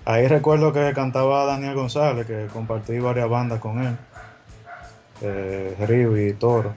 [0.08, 3.94] Ahí recuerdo que cantaba Daniel González, que compartí varias bandas con él.
[5.20, 6.72] Eh, Río y Toro.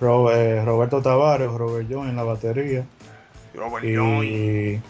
[0.00, 2.86] Ro- eh, Roberto Tavares, Robert John en la batería.
[3.54, 4.80] Robert y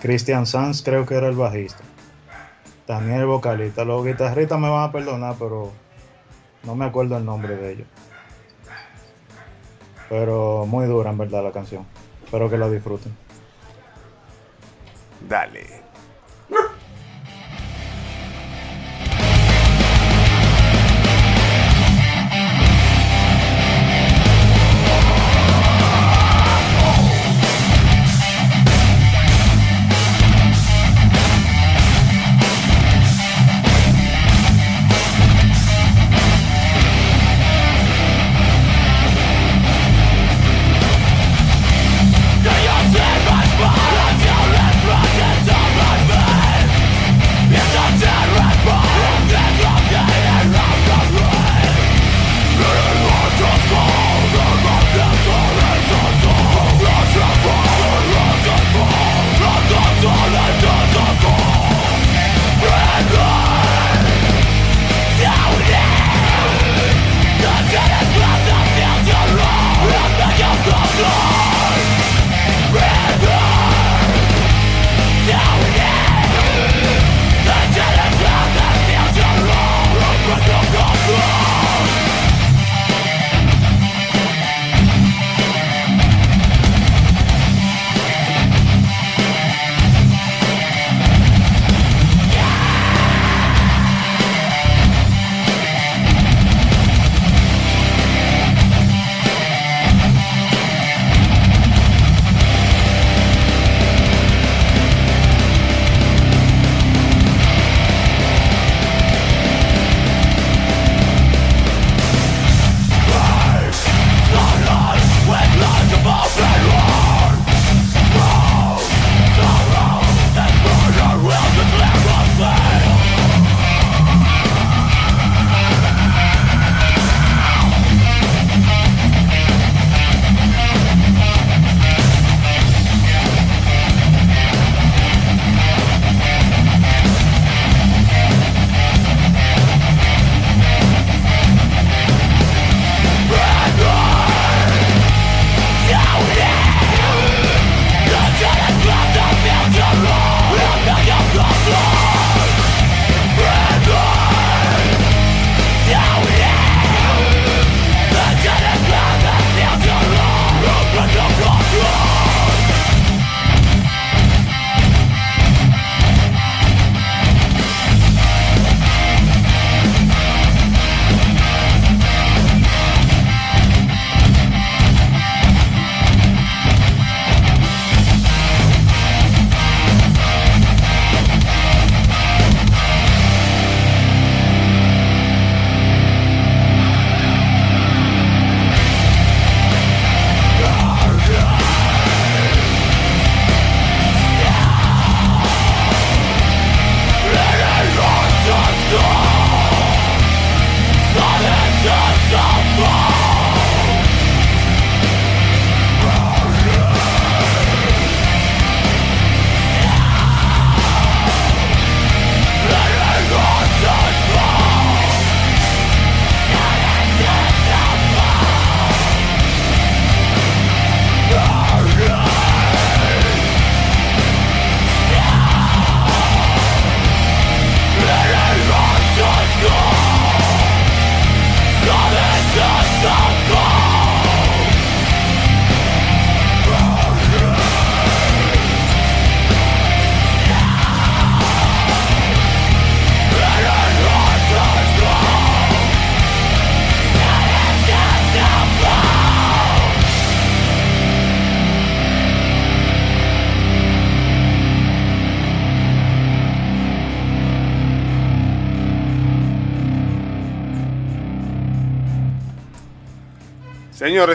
[0.00, 1.84] Christian Sanz creo que era el bajista.
[2.86, 3.84] Daniel el vocalista.
[3.84, 5.72] Los guitarristas me van a perdonar, pero
[6.62, 7.86] no me acuerdo el nombre de ellos.
[10.08, 11.84] Pero muy dura en verdad la canción.
[12.24, 13.14] Espero que la disfruten.
[15.20, 15.79] Dale.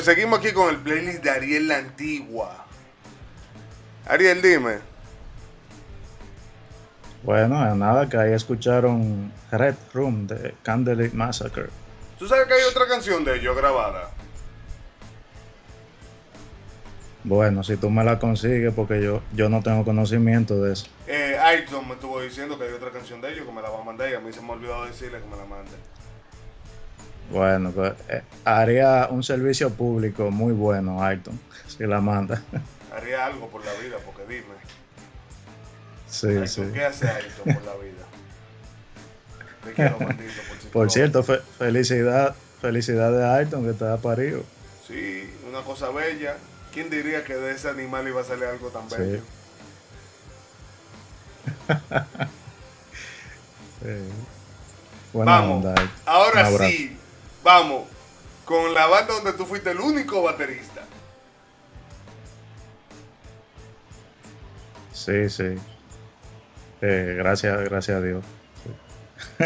[0.05, 2.65] Seguimos aquí con el playlist de Ariel la Antigua.
[4.05, 4.77] Ariel, dime.
[7.23, 11.69] Bueno, nada, que ahí escucharon Red Room de Candlelit Massacre.
[12.19, 14.11] ¿Tú sabes que hay otra canción de ellos grabada?
[17.23, 20.85] Bueno, si tú me la consigues, porque yo, yo no tengo conocimiento de eso.
[21.07, 23.81] Eh, Ayrton me estuvo diciendo que hay otra canción de ellos que me la va
[23.81, 25.71] a mandar y a mí se me olvidó decirle que me la mande.
[27.31, 32.41] Bueno, pues eh, haría un servicio público muy bueno, Ayrton, si la manda.
[32.95, 34.55] Haría algo por la vida, porque dime.
[36.09, 36.61] Sí, Ayrton, sí.
[36.73, 38.03] ¿Qué hace Ayrton por la vida?
[39.65, 44.43] Te quiero, maldito, por Por cierto, fe- felicidad, felicidad de Ayrton que está parido.
[44.87, 46.37] Sí, una cosa bella.
[46.71, 48.95] ¿Quién diría que de ese animal iba a salir algo tan Sí.
[48.97, 49.21] bello?
[53.81, 54.09] Sí.
[55.13, 55.65] Buena Vamos.
[55.65, 55.75] onda.
[56.05, 56.94] Ahora sí,
[57.45, 57.83] vamos.
[58.43, 60.81] Con la banda donde tú fuiste el único baterista.
[64.91, 65.55] Sí, sí.
[66.81, 68.23] Eh, gracias, gracias a Dios.
[68.63, 69.43] Sí.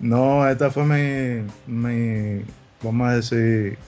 [0.00, 2.44] no, esta fue mi, mi,
[2.82, 3.78] vamos a decir,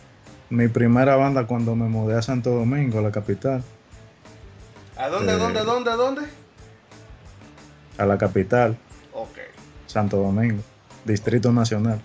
[0.48, 3.62] mi primera banda cuando me mudé a Santo Domingo, la capital.
[4.96, 5.36] ¿A dónde, Eh.
[5.36, 6.22] dónde, dónde, dónde?
[7.98, 8.76] A la capital,
[9.12, 9.38] Ok,
[9.86, 10.62] Santo Domingo,
[11.04, 12.00] Distrito Nacional.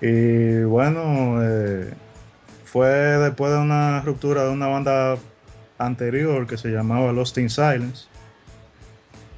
[0.00, 1.92] Y bueno, eh,
[2.64, 5.16] fue después de una ruptura de una banda
[5.78, 8.06] anterior que se llamaba Lost in Silence.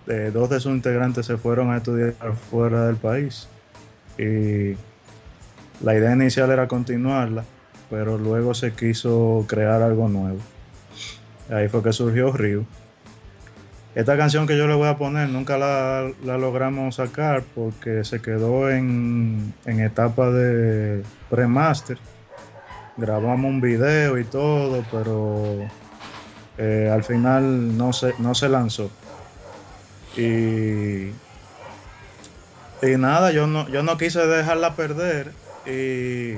[0.07, 2.15] Eh, dos de sus integrantes se fueron a estudiar
[2.51, 3.47] fuera del país.
[4.19, 4.77] Y
[5.85, 7.45] la idea inicial era continuarla,
[7.91, 10.39] pero luego se quiso crear algo nuevo.
[11.51, 12.67] Ahí fue que surgió Rio.
[13.99, 18.71] Esta canción que yo le voy a poner nunca la, logramos sacar porque se quedó
[18.71, 21.99] en, etapa de pre-master.
[22.97, 25.67] Grabamos un video y todo, pero
[26.59, 28.89] eh, al final no se, lanzó.
[30.17, 31.11] Y,
[32.83, 35.33] nada, yo no, quise dejarla perder
[35.67, 36.37] y,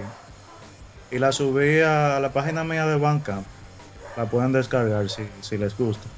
[1.15, 3.47] la subí a la página mía de Bandcamp.
[4.17, 6.09] La pueden descargar si les gusta.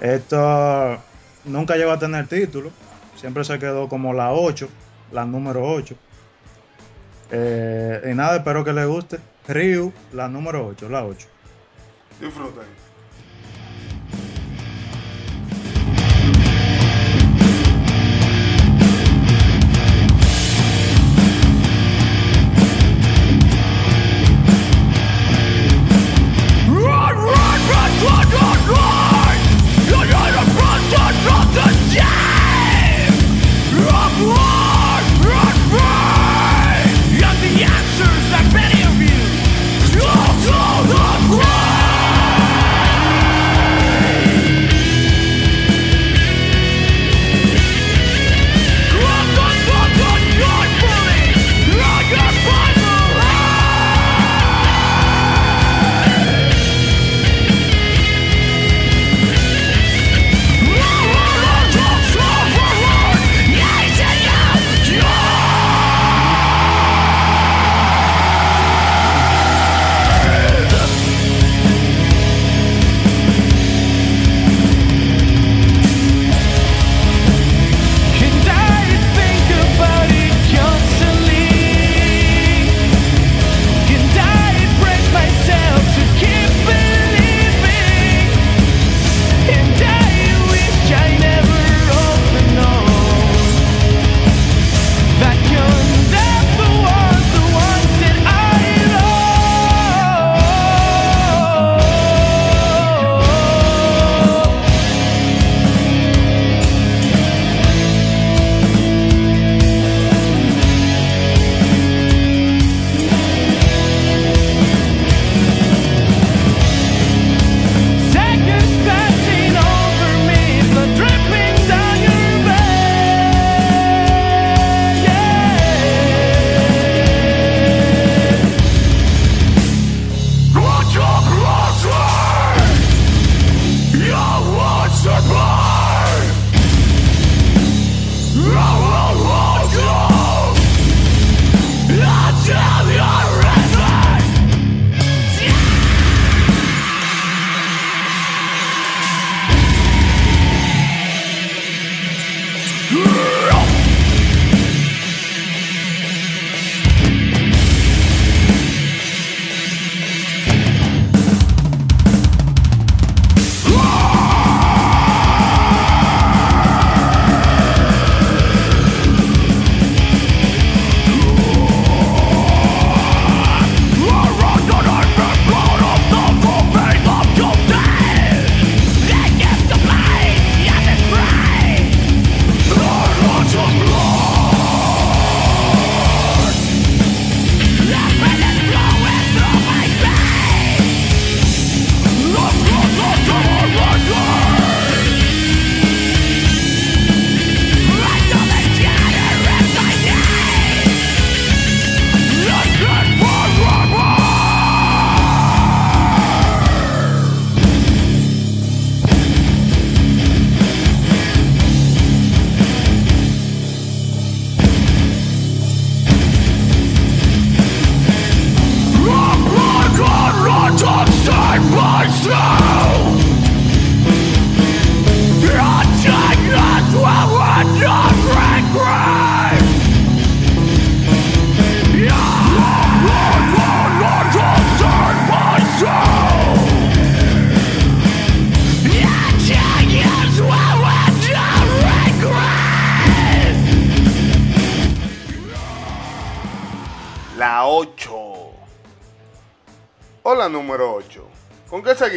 [0.00, 0.98] Esto
[1.44, 2.70] nunca llegó a tener título,
[3.16, 4.68] siempre se quedó como la 8,
[5.12, 5.96] la número 8.
[7.30, 9.18] Eh, y nada, espero que les guste.
[9.48, 11.28] Ryu, la número 8, la 8.
[12.20, 12.85] Disfruten.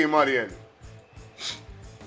[0.09, 0.49] ¿Con qué seguimos, Ariel?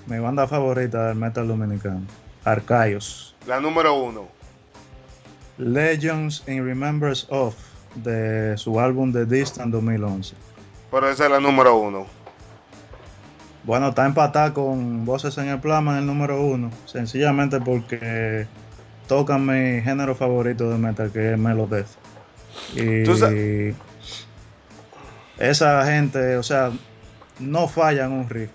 [0.06, 2.02] Mi banda favorita del metal dominicano,
[2.44, 3.36] Arcaios.
[3.46, 4.28] La número 1.
[5.58, 7.54] Legends in Remembrance of,
[7.96, 10.34] de su álbum The Distant 2011.
[10.90, 12.06] Pero esa es la número 1.
[13.64, 18.46] Bueno, está empatada con Voces en el Plasma en el número uno, sencillamente porque
[19.06, 21.86] tocan mi género favorito de metal, que es Melodeath.
[22.74, 23.72] Y
[25.38, 26.72] esa gente, o sea,
[27.42, 28.50] no fallan un riff.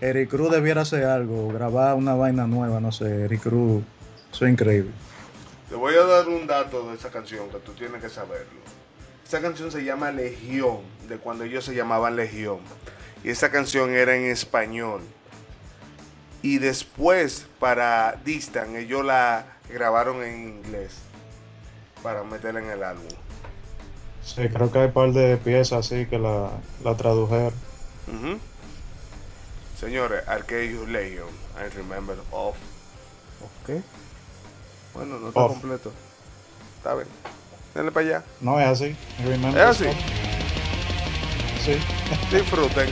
[0.00, 3.82] Eric Cruz debiera hacer algo, grabar una vaina nueva, no sé, Eric Cruz,
[4.32, 4.92] eso es increíble.
[5.68, 8.60] Te voy a dar un dato de esa canción que tú tienes que saberlo.
[9.26, 10.78] Esa canción se llama Legión,
[11.08, 12.58] de cuando ellos se llamaban Legión.
[13.22, 15.02] Y esa canción era en español.
[16.40, 21.00] Y después, para Distant, ellos la grabaron en inglés.
[22.02, 23.08] Para meterla en el álbum.
[24.22, 26.50] Sí, creo que hay un par de piezas así que la,
[26.84, 27.67] la tradujeron.
[28.12, 28.38] Ujú.
[29.78, 32.56] Señores, Arceus Legion, I remember of.
[33.40, 33.82] Ok.
[34.94, 35.92] Bueno, no está completo.
[36.78, 37.06] Está bien.
[37.74, 38.24] Denle para allá.
[38.40, 38.96] No es así.
[39.24, 39.84] Remember Es así.
[41.64, 41.76] Sí.
[42.32, 42.88] Disfruten.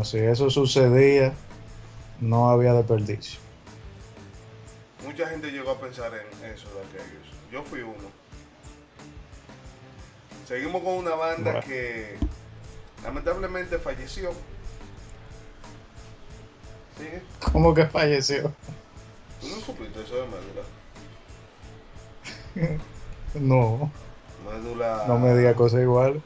[0.00, 1.34] Bueno, si eso sucedía,
[2.20, 3.38] no había desperdicio.
[5.04, 7.28] Mucha gente llegó a pensar en eso de Arqueus.
[7.52, 8.08] Yo fui uno.
[10.48, 11.66] Seguimos con una banda Bueno.
[11.66, 12.16] que
[13.04, 14.30] lamentablemente falleció.
[16.96, 17.22] ¿Sigue?
[17.52, 18.52] ¿Cómo que falleció?
[19.40, 20.62] ¿Tú no supiste eso de médula?
[23.34, 23.92] No,
[24.44, 25.04] Médula.
[25.06, 26.20] no me diga cosas iguales.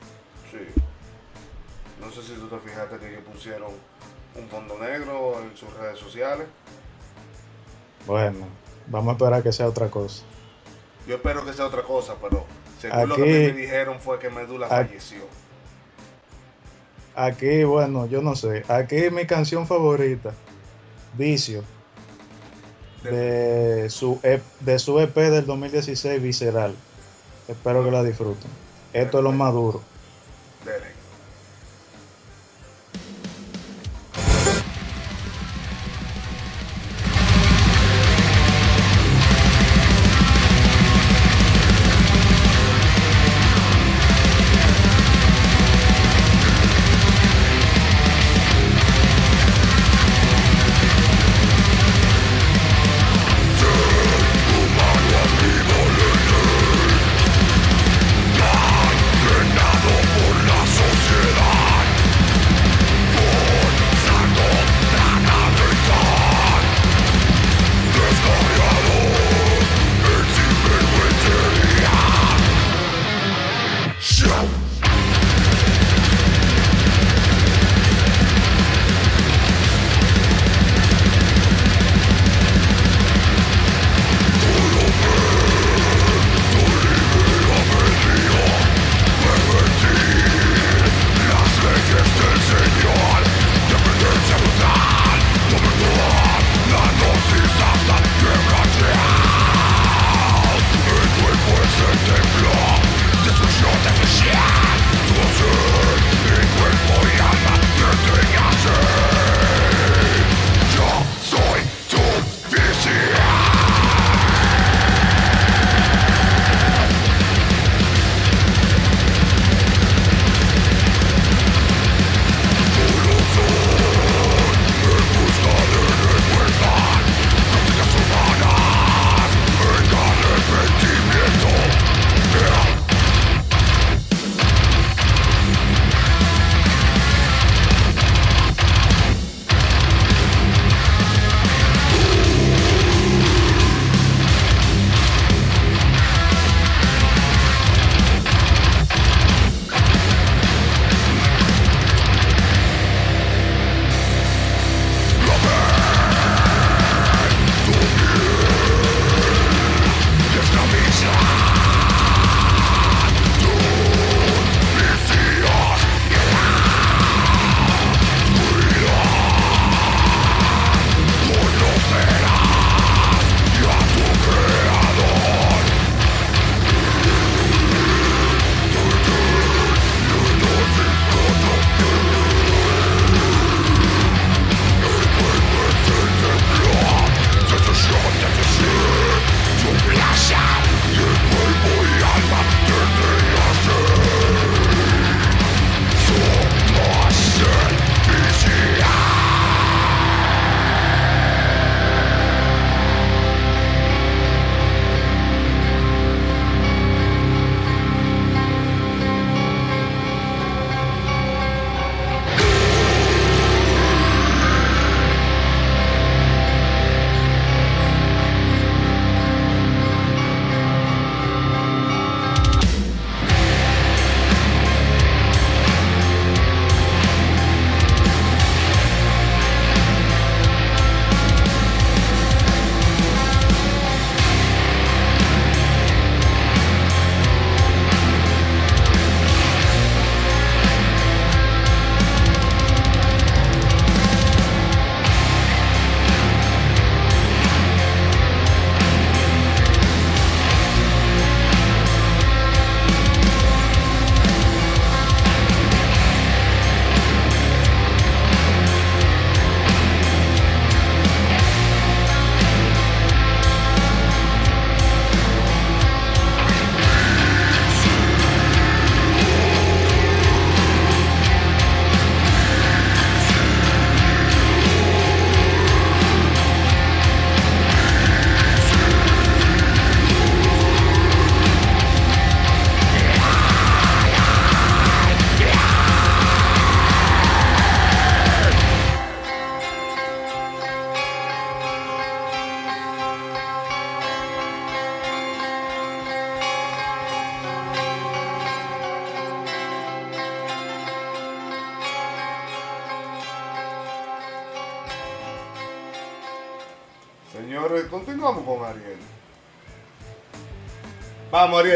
[2.35, 3.71] Si tú te fijaste que ellos pusieron
[4.37, 6.47] un fondo negro en sus redes sociales.
[8.07, 8.47] Bueno,
[8.89, 10.25] vamos a esperar que sea otra cosa.
[11.07, 12.45] Yo espero que sea otra cosa, pero
[12.81, 15.19] según lo que a mí Aquí- me dijeron fue que Médula aquí- falleció.
[17.15, 18.65] Aquí, bueno, yo no sé.
[18.69, 20.33] Aquí mi canción favorita,
[21.17, 21.63] Vicio,
[23.05, 26.75] de su, E- de su EP del 2016, Visceral.
[27.47, 28.51] Espero que la disfruten.
[28.93, 29.83] Esto es lo más duro.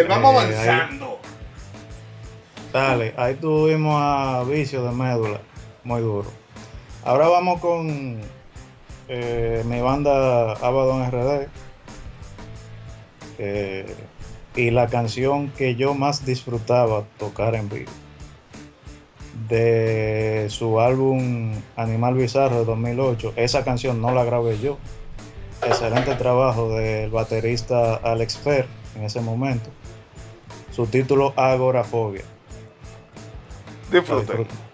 [0.08, 1.18] Vamos, vamos Eh, ahí- avanzando.
[2.72, 5.40] Dale, ahí tuvimos a Vicio de Médula,
[5.84, 6.30] muy duro.
[7.04, 8.20] Ahora vamos con
[9.08, 11.48] eh, mi banda Abaddon RD.
[13.38, 13.86] eh,
[14.56, 17.90] y la canción que yo más disfrutaba tocar en vivo.
[19.48, 23.32] De su álbum Animal Bizarro de 2008.
[23.36, 24.76] Esa canción no la grabé yo.
[25.64, 29.70] Excelente trabajo del baterista Alex Fer en ese momento.
[30.72, 32.24] Su título Agorafobia.
[33.90, 34.67] Disfruten.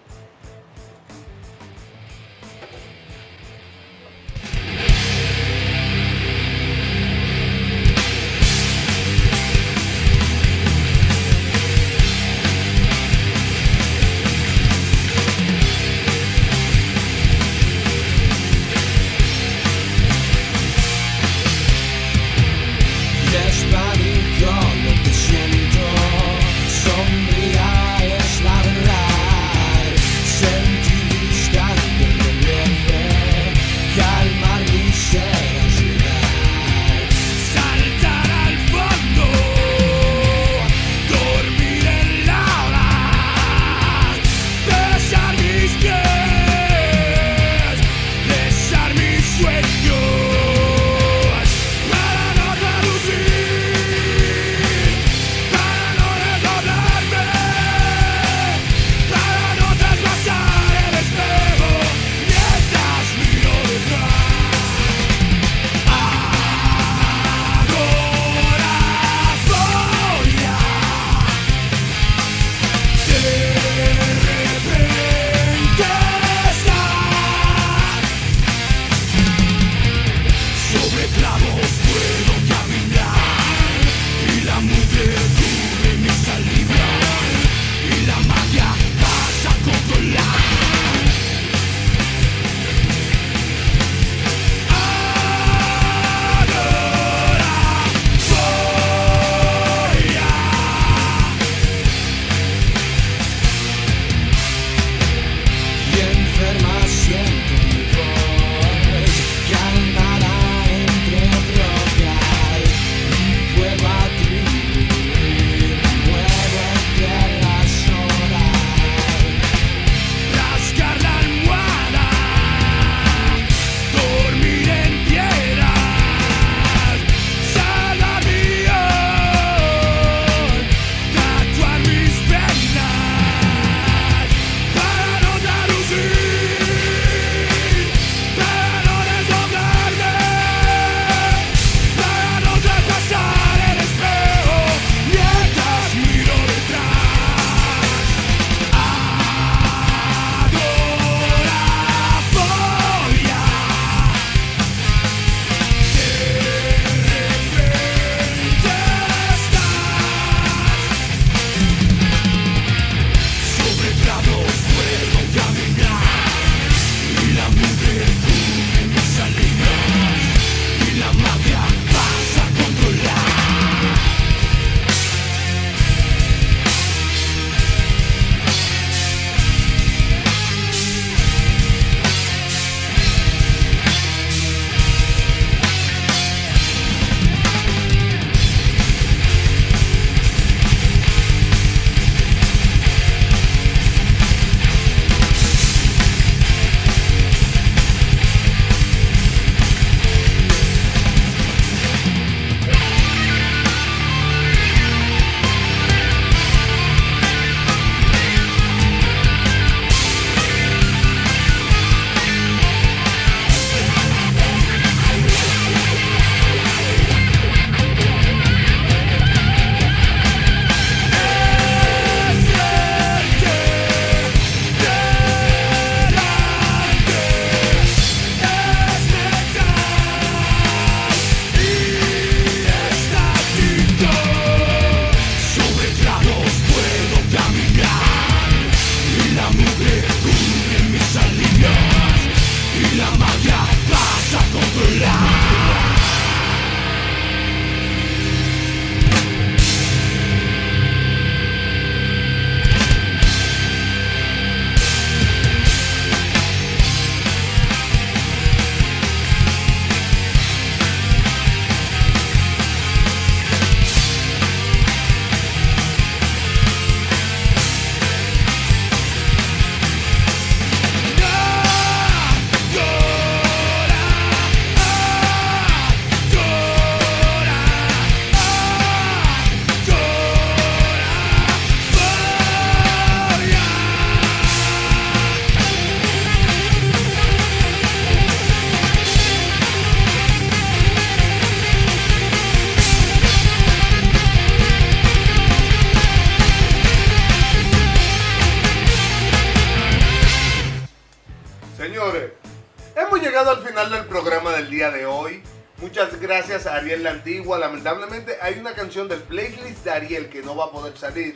[306.85, 307.57] Ariel la Antigua.
[307.57, 311.35] Lamentablemente hay una canción del playlist de Ariel que no va a poder salir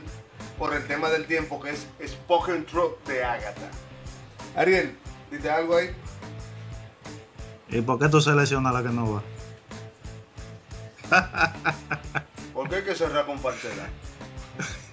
[0.59, 3.71] por el tema del tiempo que es Spoken Truth de Agatha.
[4.55, 4.95] Ariel,
[5.31, 5.89] dite algo ahí.
[7.69, 9.23] ¿Y por qué tú seleccionas la que no va?
[12.53, 13.87] ¿Por qué hay que cerrar con falsedad?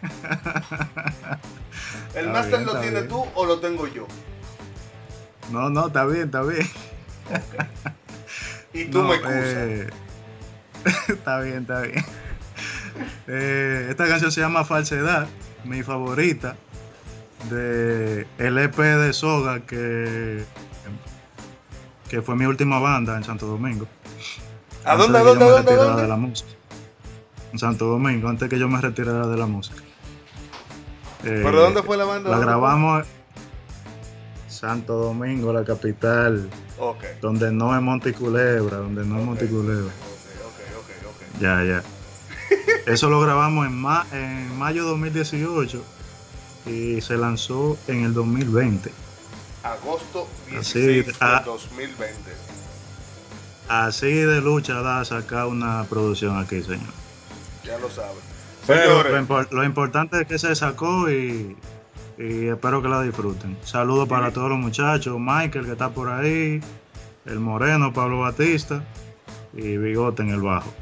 [2.15, 3.09] ¿El máster lo tienes bien.
[3.09, 4.07] tú o lo tengo yo?
[5.51, 6.67] No, no, está bien, está bien.
[8.73, 9.43] Y tú No, me excusas.
[9.45, 9.91] eh,
[11.09, 12.05] está bien, está bien.
[13.27, 15.27] Eh, esta canción se llama Falsedad,
[15.65, 16.57] mi favorita,
[17.51, 20.45] de el EP de Soga, que,
[22.09, 23.87] que fue mi última banda en Santo Domingo.
[24.85, 26.03] ¿A dónde, a dónde, a dónde, dónde?
[26.03, 26.51] de la música.
[27.53, 29.83] En Santo Domingo, antes que yo me retirara de la música.
[31.25, 32.31] Eh, ¿Pero dónde fue la banda?
[32.31, 33.07] La grabamos
[34.49, 36.49] Santo Domingo, la capital.
[37.21, 39.93] Donde no es Monticulebra, donde no es Monticulebra.
[41.41, 41.83] Ya, ya.
[42.87, 45.85] Eso lo grabamos en, ma- en mayo de 2018
[46.67, 48.91] y se lanzó en el 2020.
[49.65, 51.43] Agosto Así, 16 de ah.
[51.45, 52.15] 2020.
[53.69, 56.93] Así de lucha da sacar una producción aquí, señor.
[57.65, 58.17] Ya lo saben.
[58.67, 61.57] Pero lo, impor- lo importante es que se sacó y,
[62.19, 63.57] y espero que la disfruten.
[63.65, 66.61] Saludos para todos los muchachos, Michael que está por ahí,
[67.27, 68.85] el Moreno, Pablo Batista
[69.53, 70.73] y Bigote en el bajo.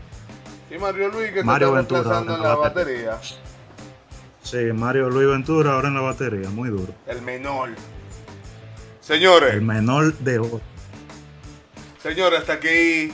[0.74, 3.18] Y Mario Luis que Mario está Ventura, reemplazando en la batería.
[4.42, 6.92] Sí, Mario Luis Ventura ahora en la batería, muy duro.
[7.06, 7.70] El menor.
[9.00, 10.60] Señores, El menor de oro.
[12.02, 13.12] señores, hasta aquí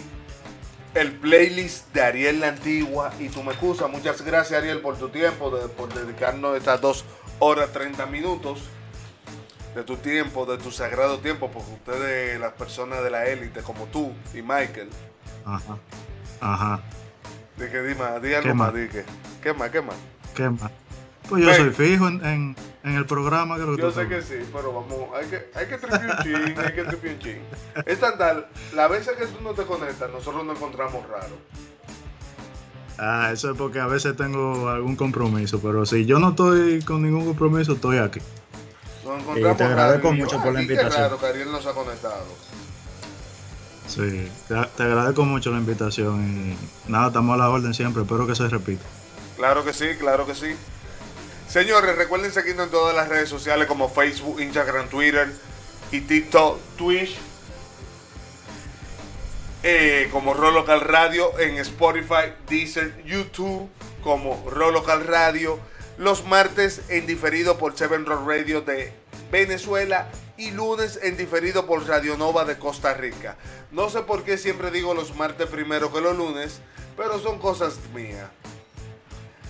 [0.94, 3.88] el playlist de Ariel la Antigua y tú me excusas.
[3.90, 7.04] Muchas gracias Ariel por tu tiempo, de- por dedicarnos estas dos
[7.38, 8.60] horas 30 minutos
[9.74, 13.84] de tu tiempo, de tu sagrado tiempo, porque ustedes, las personas de la élite como
[13.86, 14.90] tú y Michael,
[15.44, 15.78] Ajá.
[16.40, 16.80] Ajá.
[17.60, 18.80] De que di más, di algo ¿Qué más, más?
[18.82, 19.04] di que,
[19.42, 19.96] ¿qué más, qué más?
[20.34, 20.70] ¿Qué más?
[21.28, 21.56] Pues yo Ven.
[21.56, 23.56] soy fijo en, en- en el programa.
[23.56, 26.16] Que lo que Yo tú sé que sí, pero vamos, hay que, hay que tripear
[26.18, 27.38] un chin, hay que tripear un chin.
[27.86, 31.36] Es tan tal, la veces que tú no te conectas, nosotros nos encontramos raro.
[32.98, 37.02] Ah, eso es porque a veces tengo algún compromiso, pero si yo no estoy con
[37.02, 38.20] ningún compromiso, estoy aquí.
[39.04, 40.14] Nos Y encontramos te agradezco raro.
[40.16, 41.02] Y yo, mucho por la "Ay, qué invitación".
[41.04, 42.24] raro que Ariel nos ha conectado.
[43.90, 48.36] Sí, te, agradezco mucho la invitación y nada, estamos a la orden siempre, espero que
[48.36, 48.84] se repita.
[49.36, 50.54] Claro que sí, claro que sí.
[51.48, 55.34] Señores, recuerden seguirnos en todas las redes sociales como Facebook, Instagram, Twitter
[55.90, 57.18] y TikTok, Twitch.
[59.64, 63.68] Eh, como Ro Local Radio en Spotify, Deezer, YouTube
[64.04, 65.58] como Ro Local Radio.
[65.98, 68.92] Los martes en diferido por Seven Rock Radio de
[69.32, 70.08] Venezuela
[70.40, 73.36] y lunes en diferido por Radio Nova de Costa Rica.
[73.70, 76.60] No sé por qué siempre digo los martes primero que los lunes,
[76.96, 78.30] pero son cosas mías.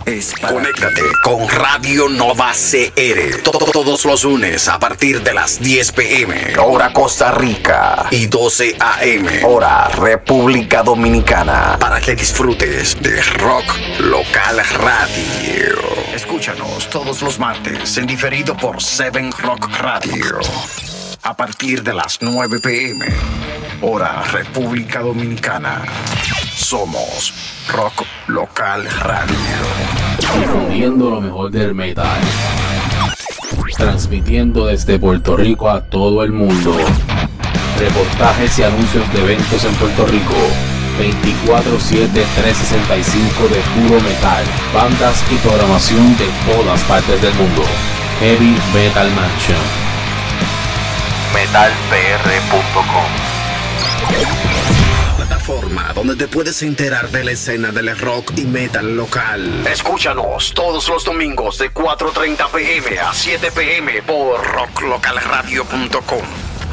[0.05, 3.41] Es Conéctate con Radio Nova CR.
[3.43, 6.53] To- Todos los lunes a partir de las 10 pm.
[6.57, 8.05] Hora Costa Rica.
[8.11, 9.27] Y 12 am.
[9.45, 11.77] Hora República Dominicana.
[11.79, 13.65] Para que disfrutes de rock
[13.99, 15.75] local radio.
[16.13, 20.15] Escúchanos todos los martes en diferido por Seven Rock Radio.
[21.25, 23.03] A partir de las 9 pm.
[23.81, 25.81] Hora República Dominicana.
[26.53, 27.33] Somos
[27.67, 29.35] Rock Local Radio.
[30.39, 32.21] difundiendo lo mejor del metal.
[33.75, 36.77] Transmitiendo desde Puerto Rico a todo el mundo.
[37.79, 40.35] Reportajes y anuncios de eventos en Puerto Rico.
[41.47, 44.43] 24-7-365 de puro metal.
[44.75, 47.63] Bandas y programación de todas partes del mundo.
[48.19, 49.84] Heavy Metal Mansion
[51.35, 53.11] metalpr.com.
[55.17, 59.67] Plataforma donde te puedes enterar de la escena del rock y metal local.
[59.67, 66.23] Escúchanos todos los domingos de 4:30 pm a 7 pm por rocklocalradio.com,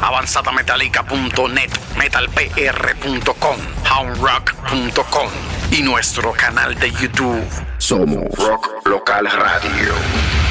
[0.01, 3.57] avanzadametallica.net, metalpr.com,
[3.91, 5.29] houndrock.com
[5.71, 7.43] y nuestro canal de YouTube.
[7.79, 10.42] Somos Rock Local Radio.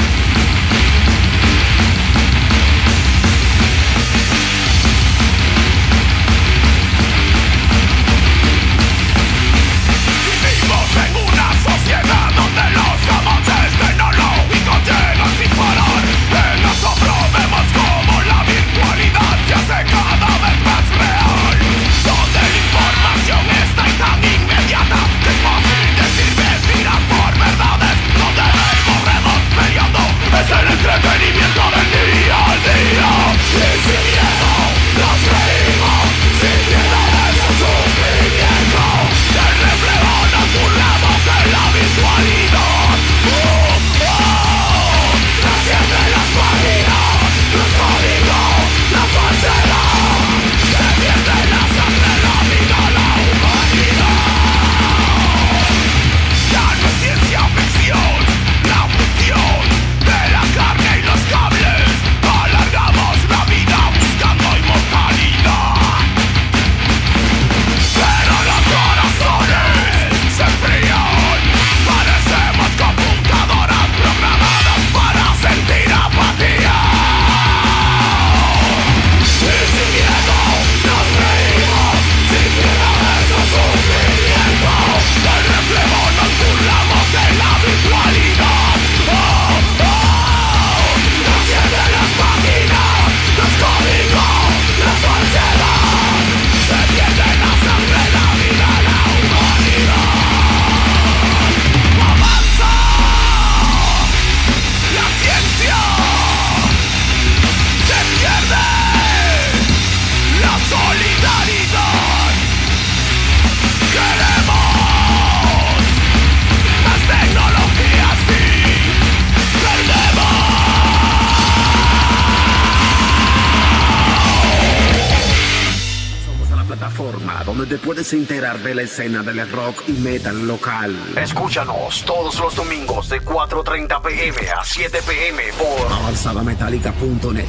[127.72, 130.94] donde puedes enterar de la escena del rock y metal local.
[131.16, 137.46] Escúchanos todos los domingos de 4.30 pm a 7 pm por avanzadametallica.net,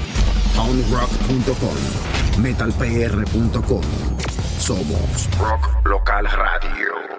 [0.57, 1.75] onrock.com,
[2.41, 3.81] metalpr.com.
[4.59, 7.12] Somos Rock Local Radio.